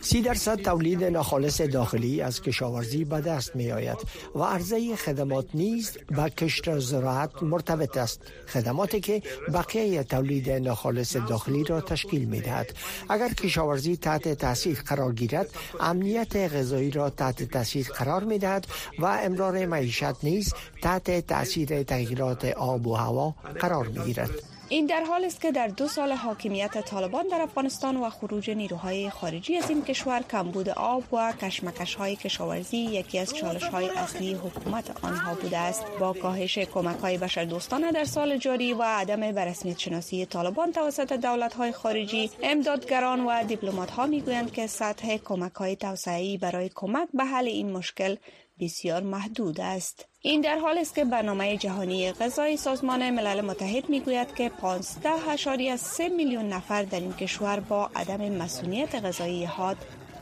30 0.00 0.22
درصد 0.22 0.60
تولید 0.60 1.04
ناخالص 1.04 1.60
داخلی 1.60 2.20
از 2.20 2.42
کشاورزی 2.42 3.04
به 3.04 3.20
دست 3.20 3.56
می 3.56 3.72
آید 3.72 3.98
و 4.34 4.42
عرضه 4.42 4.96
خدمات 4.96 5.46
نیز 5.54 5.98
به 6.08 6.30
کشت 6.30 6.78
زراعت 6.78 7.42
مرتبط 7.42 7.96
است. 7.96 8.20
خدماتی 8.48 9.00
که 9.00 9.22
بقیه 9.54 10.04
تولید 10.04 10.50
ناخالص 10.50 11.16
داخلی 11.16 11.64
را 11.64 11.80
تشکیل 11.80 12.24
می 12.24 12.40
دهد. 12.40 12.74
اگر 13.08 13.28
کشاورزی 13.28 13.96
تحت 13.96 14.28
تاثیر 14.28 14.82
قرار 14.86 15.12
گیرد، 15.12 15.50
امنیت 15.80 16.36
غذایی 16.36 16.90
را 16.90 17.10
تحت 17.10 17.42
تاثیر 17.42 17.88
قرار 17.88 18.24
می 18.24 18.38
دهد 18.38 18.66
و 18.98 19.06
امرار 19.06 19.66
معیشت 19.66 20.24
نیز 20.24 20.54
تحت 20.82 21.26
تاثیر 21.26 21.82
تغییرات 21.82 22.44
آب 22.44 22.86
و 22.86 22.94
هوا 22.94 23.34
قرار 23.60 23.86
می 23.86 24.04
گیرد. 24.04 24.53
این 24.68 24.86
در 24.86 25.04
حال 25.04 25.24
است 25.24 25.40
که 25.40 25.52
در 25.52 25.68
دو 25.68 25.88
سال 25.88 26.12
حاکمیت 26.12 26.80
طالبان 26.80 27.28
در 27.28 27.40
افغانستان 27.40 27.96
و 27.96 28.10
خروج 28.10 28.50
نیروهای 28.50 29.10
خارجی 29.10 29.56
از 29.56 29.70
این 29.70 29.84
کشور 29.84 30.22
کمبود 30.30 30.68
آب 30.68 31.04
و 31.12 31.32
کشمکش 31.32 31.94
های 31.94 32.16
کشاورزی 32.16 32.76
یکی 32.76 33.18
از 33.18 33.34
چالش 33.34 33.62
های 33.62 33.88
اصلی 33.88 34.34
حکومت 34.34 35.04
آنها 35.04 35.34
بوده 35.34 35.58
است 35.58 35.84
با 36.00 36.12
کاهش 36.12 36.58
کمک 36.58 36.98
های 36.98 37.18
بشردوستانه 37.18 37.92
در 37.92 38.04
سال 38.04 38.36
جاری 38.36 38.72
و 38.72 38.82
عدم 38.82 39.32
برسمیت 39.32 39.78
شناسی 39.78 40.26
طالبان 40.26 40.72
توسط 40.72 41.12
دولت 41.12 41.54
های 41.54 41.72
خارجی 41.72 42.30
امدادگران 42.42 43.20
و 43.26 43.44
دیپلمات 43.44 43.90
ها 43.90 44.06
می‌گویند 44.06 44.52
که 44.52 44.66
سطح 44.66 45.16
کمک 45.16 45.54
های 45.54 45.76
توسعه 45.76 46.38
برای 46.38 46.70
کمک 46.74 47.08
به 47.14 47.24
حل 47.24 47.46
این 47.46 47.72
مشکل 47.72 48.16
بسیار 48.60 49.02
محدود 49.02 49.60
است. 49.60 50.13
این 50.26 50.40
در 50.40 50.58
حال 50.58 50.78
است 50.78 50.94
که 50.94 51.04
برنامه 51.04 51.56
جهانی 51.56 52.12
غذای 52.12 52.56
سازمان 52.56 53.10
ملل 53.10 53.40
متحد 53.40 53.88
می‌گوید 53.88 54.34
که 54.34 54.48
15.3 54.48 56.00
میلیون 56.16 56.48
نفر 56.48 56.82
در 56.82 57.00
این 57.00 57.12
کشور 57.12 57.60
با 57.60 57.90
عدم 57.96 58.28
مسئولیت 58.32 58.94
غذایی 58.94 59.44
حاد 59.44 59.76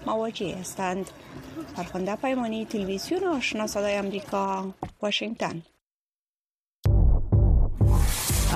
مواجه 0.07 0.57
هستند. 0.57 1.11
فرخنده 1.77 2.17
پیمانی 2.17 2.65
تلویزیون 2.65 3.25
آشنا 3.25 3.67
صدای 3.67 3.95
امریکا 3.95 4.75
واشنگتن 5.03 5.63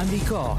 امریکا 0.01 0.59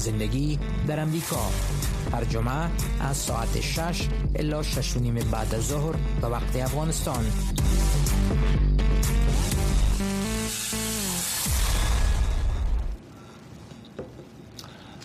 زندگی 0.00 0.58
در 0.86 1.00
امریکا. 1.00 1.50
هر 2.12 2.24
جمعه 2.24 2.70
از 3.00 3.16
ساعت 3.16 3.60
6 3.60 4.08
الا 4.34 4.62
6 4.62 4.96
نیم 4.96 5.14
بعد 5.14 5.54
از 5.54 5.66
ظهر 5.66 5.94
به 6.20 6.28
وقت 6.28 6.56
افغانستان. 6.56 7.24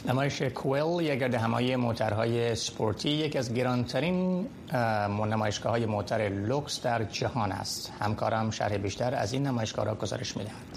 نمایش 0.08 0.42
کویل 0.42 1.06
گردهمایی 1.06 1.76
موترهای 1.76 2.56
سپورتی 2.56 3.10
یک 3.10 3.36
از 3.36 3.54
گرانترین 3.54 4.48
نمایشگاه 5.26 5.72
های 5.72 5.86
موتر 5.86 6.30
لوکس 6.30 6.82
در 6.82 7.04
جهان 7.04 7.52
است. 7.52 7.94
همکارم 8.00 8.52
شرح 8.52 8.78
بیشتر 8.78 9.16
از 9.16 9.34
این 9.34 9.48
نمایشگاه 9.48 9.86
را 9.86 9.96
گزارش 9.96 10.38
می‌دهد. 10.38 10.75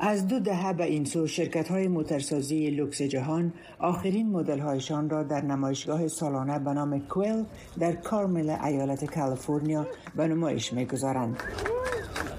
از 0.00 0.28
دو 0.28 0.40
دهه 0.40 0.72
به 0.72 0.84
این 0.84 1.04
سو 1.04 1.26
شرکت 1.26 1.68
های 1.68 1.88
موترسازی 1.88 2.70
لوکس 2.70 3.02
جهان 3.02 3.52
آخرین 3.78 4.30
مدل 4.30 4.58
هایشان 4.58 5.10
را 5.10 5.22
در 5.22 5.44
نمایشگاه 5.44 6.08
سالانه 6.08 6.58
به 6.58 6.72
نام 6.72 6.98
کویل 6.98 7.44
در 7.78 7.92
کارمل 7.92 8.50
ایالت 8.50 9.04
کالیفرنیا 9.04 9.86
به 10.16 10.28
نمایش 10.28 10.72
می‌گذارند. 10.72 11.42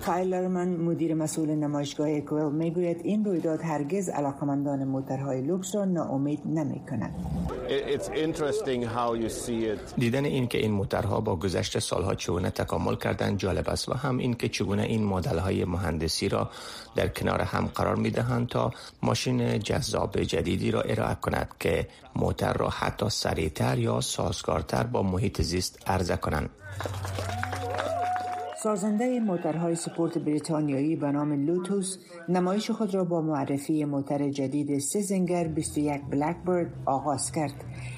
کایل 0.08 0.34
لرمن 0.34 0.68
مدیر 0.68 1.14
مسئول 1.14 1.50
نمایشگاه 1.50 2.20
کویل 2.20 2.52
می‌گوید 2.52 3.02
این 3.04 3.26
رویداد 3.26 3.62
هرگز 3.62 4.10
علاقمندان 4.10 4.84
موترهای 4.84 5.42
لوکس 5.42 5.76
را 5.76 5.86
ناامید 5.86 6.40
نمی 6.46 6.82
کند. 6.90 7.16
دیدن 9.98 10.26
این 10.26 10.48
که 10.48 10.58
این 10.58 10.72
موترها 10.72 11.22
با 11.22 11.36
گذشت 11.36 11.80
سالها 11.80 12.16
چگونه 12.16 12.50
تکامل 12.50 12.96
کردن 12.96 13.38
جالب 13.38 13.70
است 13.70 13.90
و 13.90 13.94
هم 13.94 14.18
این 14.18 14.34
که 14.34 14.50
چگونه 14.50 14.84
این 14.84 15.04
مدل 15.04 15.38
های 15.38 15.66
مهندسی 15.66 16.30
را 16.30 16.50
در 16.96 17.08
کنار 17.08 17.42
هم 17.42 17.66
قرار 17.76 17.96
می 17.96 18.12
دهند 18.12 18.48
تا 18.48 18.72
ماشین 19.04 19.60
جذاب 19.60 20.22
جدیدی 20.22 20.72
را 20.72 20.82
ارائه 20.82 21.16
کند 21.16 21.48
که 21.60 21.88
موتر 22.16 22.54
را 22.54 22.70
حتی 22.70 23.10
سریعتر 23.10 23.78
یا 23.78 24.02
سازگارتر 24.02 24.84
با 24.84 25.04
محیط 25.04 25.42
زیست 25.42 25.84
عرضه 25.88 26.16
کنند. 26.16 26.50
سازنده 28.68 29.20
موترهای 29.20 29.76
سپورت 29.76 30.18
بریتانیایی 30.18 30.96
به 30.96 31.12
نام 31.12 31.46
لوتوس 31.46 31.98
نمایش 32.30 32.72
خود 32.72 32.94
را 32.94 33.04
با 33.04 33.22
معرفی 33.22 33.86
موتر 33.86 34.30
جدید 34.30 34.80
سیزنگر 34.80 35.48
21 35.48 36.02
بلکبرد 36.12 36.74
آغاز 36.86 37.32
کرد. 37.32 37.54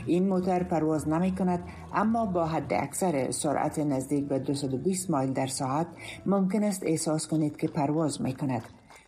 این 0.06 0.28
موتر 0.28 0.64
پرواز 0.64 1.08
نمی 1.08 1.36
کند 1.36 1.64
اما 1.94 2.26
با 2.26 2.46
حد 2.46 2.74
اکثر 2.74 3.32
سرعت 3.32 3.80
نزدیک 3.80 4.28
به 4.28 4.40
220 4.40 5.10
مایل 5.10 5.34
در 5.34 5.48
ساعت 5.48 5.88
ممکن 6.26 6.64
است 6.64 6.84
احساس 6.86 7.28
کنید 7.28 7.58
که 7.58 7.68
پرواز 7.68 8.22
می 8.22 8.34
کند. 8.34 8.64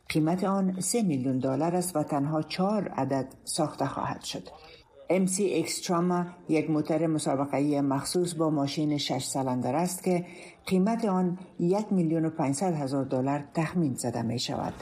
قیمت 0.09 0.43
آن 0.43 0.79
3 0.79 1.03
میلیون 1.03 1.39
دلار 1.39 1.75
است 1.75 1.95
و 1.95 2.03
تنها 2.03 2.41
چهار 2.41 2.87
عدد 2.87 3.27
ساخته 3.43 3.85
خواهد 3.85 4.21
شد. 4.21 4.43
MC 5.11 5.67
Xtrama 5.67 6.25
یک 6.49 6.69
موتر 6.69 7.07
مسابقه 7.07 7.81
مخصوص 7.81 8.33
با 8.33 8.49
ماشین 8.49 8.97
شش 8.97 9.23
سلندر 9.23 9.75
است 9.75 10.03
که 10.03 10.25
قیمت 10.65 11.05
آن 11.05 11.37
یک 11.59 11.85
میلیون 11.91 12.25
و 12.25 12.29
پنجصد 12.29 12.73
هزار 12.73 13.05
دلار 13.05 13.43
تخمین 13.53 13.93
زده 13.93 14.21
می 14.21 14.39
شود. 14.39 14.73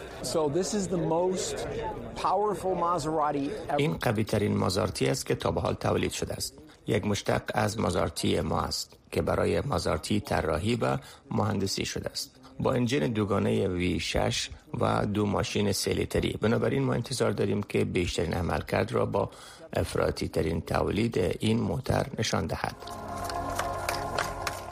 این 3.77 3.93
قوی 3.93 4.23
ترین 4.23 4.57
مازارتی 4.57 5.07
است 5.07 5.25
که 5.25 5.35
تا 5.35 5.51
به 5.51 5.61
حال 5.61 5.73
تولید 5.73 6.11
شده 6.11 6.33
است. 6.33 6.53
یک 6.87 7.05
مشتق 7.05 7.41
از 7.53 7.79
مازارتی 7.79 8.41
ما 8.41 8.61
است 8.61 8.97
که 9.11 9.21
برای 9.21 9.61
مازارتی 9.61 10.19
طراحی 10.19 10.75
و 10.75 10.97
مهندسی 11.31 11.85
شده 11.85 12.09
است. 12.09 12.39
با 12.59 12.73
انجین 12.73 13.13
دوگانه 13.13 13.67
V6 13.99 14.49
و 14.79 15.05
دو 15.05 15.25
ماشین 15.25 15.71
سه 15.71 16.07
بنابراین 16.41 16.83
ما 16.83 16.93
انتظار 16.93 17.31
داریم 17.31 17.63
که 17.63 17.85
بیشترین 17.85 18.33
عملکرد 18.33 18.91
را 18.91 19.05
با 19.05 19.29
افراطی 19.73 20.27
ترین 20.27 20.61
تولید 20.61 21.17
این 21.39 21.59
موتر 21.59 22.05
نشان 22.19 22.47
دهد. 22.47 22.75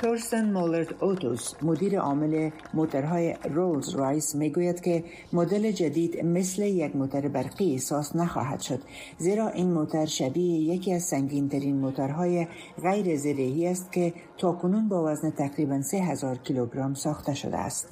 تورستن 0.01 0.51
مولرد 0.51 1.03
اوتوس 1.03 1.53
مدیر 1.61 1.99
عامل 1.99 2.49
موترهای 2.73 3.35
رولز 3.43 3.89
رایس 3.89 4.35
می‌گوید 4.35 4.81
که 4.81 5.03
مدل 5.33 5.71
جدید 5.71 6.25
مثل 6.25 6.61
یک 6.61 6.95
موتر 6.95 7.27
برقی 7.27 7.71
احساس 7.71 8.15
نخواهد 8.15 8.59
شد 8.59 8.79
زیرا 9.17 9.47
این 9.47 9.71
موتر 9.71 10.05
شبیه 10.05 10.75
یکی 10.75 10.93
از 10.93 11.03
سنگین 11.03 11.49
ترین 11.49 11.75
موترهای 11.75 12.47
غیر 12.81 13.15
زیرهی 13.15 13.67
است 13.67 13.91
که 13.91 14.13
تاکنون 14.37 14.89
با 14.89 15.11
وزن 15.11 15.31
تقریبا 15.31 15.81
3000 15.81 16.35
کیلوگرم 16.35 16.93
ساخته 16.93 17.33
شده 17.33 17.57
است. 17.57 17.87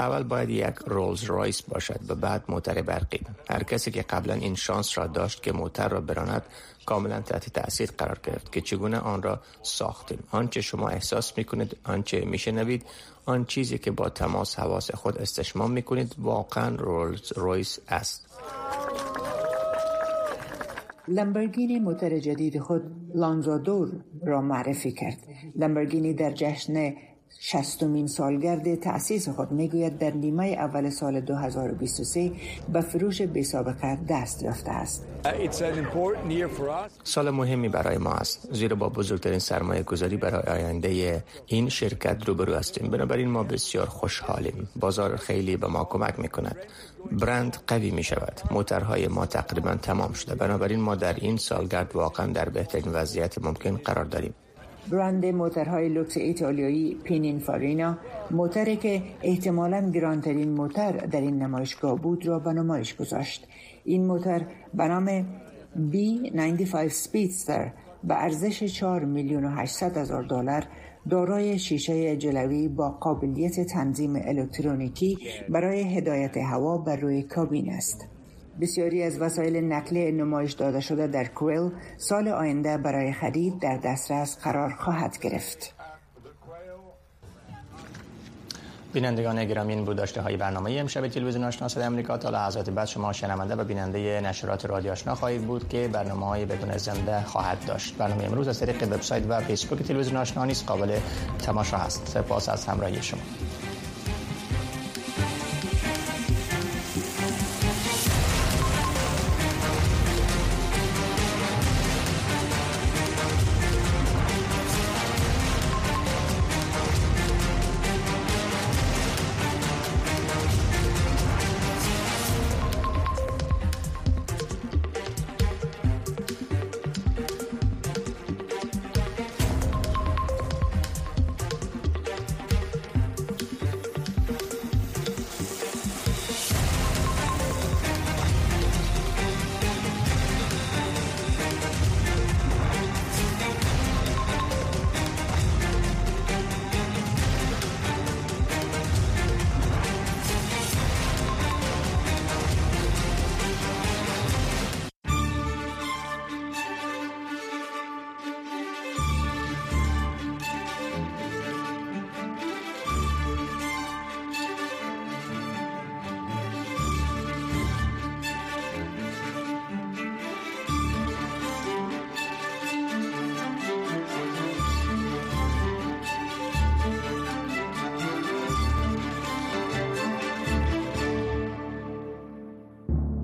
اول 0.00 0.22
باید 0.22 0.50
یک 0.50 0.74
رولز 0.86 1.24
رایس 1.24 1.62
باشد 1.62 2.00
و 2.08 2.14
بعد 2.14 2.44
موتر 2.48 2.82
برقی. 2.82 3.20
هر 3.50 3.62
کسی 3.62 3.90
که 3.90 4.02
قبلا 4.02 4.34
این 4.34 4.54
شانس 4.54 4.98
را 4.98 5.06
داشت 5.06 5.42
که 5.42 5.52
موتر 5.52 5.88
را 5.88 6.00
براند 6.00 6.42
کاملا 6.86 7.20
تحت 7.20 7.52
تاثیر 7.52 7.90
قرار 7.98 8.18
گرفت 8.22 8.52
که 8.52 8.60
چگونه 8.60 8.98
آن 8.98 9.22
را 9.22 9.40
ساختیم. 9.62 10.18
آنچه 10.30 10.60
شما 10.60 10.88
احساس 10.88 11.38
می‌کنید 11.38 11.76
آنچه 11.84 12.24
میشنوید 12.24 12.86
آن 13.26 13.44
چیزی 13.44 13.78
که 13.78 13.90
با 13.90 14.08
تماس 14.08 14.58
حواس 14.58 14.90
خود 14.90 15.18
استشمام 15.18 15.70
می‌کنید 15.70 16.14
واقعا 16.18 16.76
رولز 16.76 17.32
رویس 17.36 17.78
است. 17.88 18.26
لمبرگینی 21.08 21.78
موتر 21.78 22.18
جدید 22.18 22.58
خود 22.58 22.82
لانزادور 23.14 23.88
را 24.26 24.40
معرفی 24.40 24.92
کرد. 24.92 25.18
لمبرگینی 25.56 26.14
در 26.14 26.30
جشن 26.30 26.94
شستمین 27.40 28.06
سالگرد 28.06 28.74
تأسیس 28.74 29.28
خود 29.28 29.52
می‌گوید 29.52 29.98
در 29.98 30.10
نیمه 30.10 30.46
اول 30.46 30.90
سال 30.90 31.20
2023 31.20 32.32
به 32.72 32.80
فروش 32.80 33.22
بی 33.22 33.42
سابقه 33.42 33.98
دست 34.08 34.42
یافته 34.42 34.70
است. 34.70 35.06
سال 37.04 37.30
مهمی 37.30 37.68
برای 37.68 37.98
ما 37.98 38.12
است. 38.12 38.48
زیرا 38.52 38.76
با 38.76 38.88
بزرگترین 38.88 39.38
سرمایه 39.38 39.82
گذاری 39.82 40.16
برای 40.16 40.42
آینده 40.60 41.24
این 41.46 41.68
شرکت 41.68 42.28
روبرو 42.28 42.54
هستیم. 42.54 42.90
بنابراین 42.90 43.28
ما 43.28 43.42
بسیار 43.42 43.86
خوشحالیم. 43.86 44.68
بازار 44.76 45.16
خیلی 45.16 45.56
به 45.56 45.66
ما 45.66 45.84
کمک 45.84 46.18
می 46.18 46.28
کند 46.28 46.56
برند 47.12 47.56
قوی 47.66 47.90
می 47.90 48.02
شود 48.02 48.40
موترهای 48.50 49.08
ما 49.08 49.26
تقریبا 49.26 49.74
تمام 49.74 50.12
شده. 50.12 50.34
بنابراین 50.34 50.80
ما 50.80 50.94
در 50.94 51.14
این 51.14 51.36
سالگرد 51.36 51.96
واقعا 51.96 52.26
در 52.26 52.48
بهترین 52.48 52.92
وضعیت 52.92 53.38
ممکن 53.38 53.76
قرار 53.76 54.04
داریم. 54.04 54.34
برند 54.88 55.26
موترهای 55.26 55.88
لوکس 55.88 56.16
ایتالیایی 56.16 56.94
پینین 57.04 57.38
فارینا 57.38 57.98
موتری 58.30 58.76
که 58.76 59.02
احتمالا 59.22 59.90
گرانترین 59.90 60.48
موتر 60.48 60.92
در 60.92 61.20
این 61.20 61.42
نمایشگاه 61.42 61.98
بود 61.98 62.26
را 62.26 62.38
به 62.38 62.52
نمایش 62.52 62.96
گذاشت. 62.96 63.46
این 63.84 64.06
موتر 64.06 64.42
به 64.74 64.84
نام 64.84 65.26
B95 65.92 66.88
سپیدستر 66.88 67.72
به 68.04 68.14
ارزش 68.22 68.64
4 68.64 69.04
میلیون 69.04 69.44
و 69.44 69.50
800 69.50 69.96
هزار 69.96 70.22
دلار 70.22 70.64
دارای 71.10 71.58
شیشه 71.58 72.16
جلوی 72.16 72.68
با 72.68 72.90
قابلیت 72.90 73.60
تنظیم 73.60 74.16
الکترونیکی 74.16 75.18
برای 75.48 75.96
هدایت 75.96 76.36
هوا 76.36 76.78
بر 76.78 76.96
روی 76.96 77.22
کابین 77.22 77.70
است. 77.70 78.08
بسیاری 78.60 79.02
از 79.02 79.20
وسایل 79.20 79.56
نقلیه 79.56 80.10
نمایش 80.10 80.52
داده 80.52 80.80
شده 80.80 81.06
در 81.06 81.24
کویل 81.24 81.70
سال 81.96 82.28
آینده 82.28 82.78
برای 82.78 83.12
خرید 83.12 83.58
در 83.58 83.76
دسترس 83.76 84.38
قرار 84.38 84.70
خواهد 84.70 85.18
گرفت. 85.18 85.73
بینندگان 88.94 89.44
گرامی 89.44 89.72
این 89.72 89.84
بود 89.84 89.96
داشته 89.96 90.22
های 90.22 90.36
برنامه 90.36 90.72
امشب 90.72 91.08
تلویزیون 91.08 91.44
آشنا 91.44 91.68
صدای 91.68 91.86
آمریکا 91.86 92.18
تا 92.18 92.30
لحظات 92.30 92.70
بعد 92.70 92.88
شما 92.88 93.12
شنونده 93.12 93.54
و 93.54 93.64
بیننده 93.64 94.20
نشرات 94.20 94.66
رادیو 94.66 94.92
آشنا 94.92 95.14
خواهید 95.14 95.42
بود 95.46 95.68
که 95.68 95.88
برنامه 95.92 96.26
های 96.26 96.44
بدون 96.44 96.76
زنده 96.76 97.22
خواهد 97.22 97.58
داشت. 97.66 97.96
برنامه 97.96 98.24
امروز 98.24 98.48
از 98.48 98.60
طریق 98.60 98.82
وبسایت 98.82 99.22
و 99.28 99.40
فیسبوک 99.40 99.82
تلویزیون 99.82 100.16
آشنا 100.16 100.44
نیز 100.44 100.66
قابل 100.66 100.98
تماشا 101.38 101.76
هست. 101.78 102.08
سپاس 102.08 102.48
از 102.48 102.66
همراهی 102.66 103.02
شما. 103.02 103.20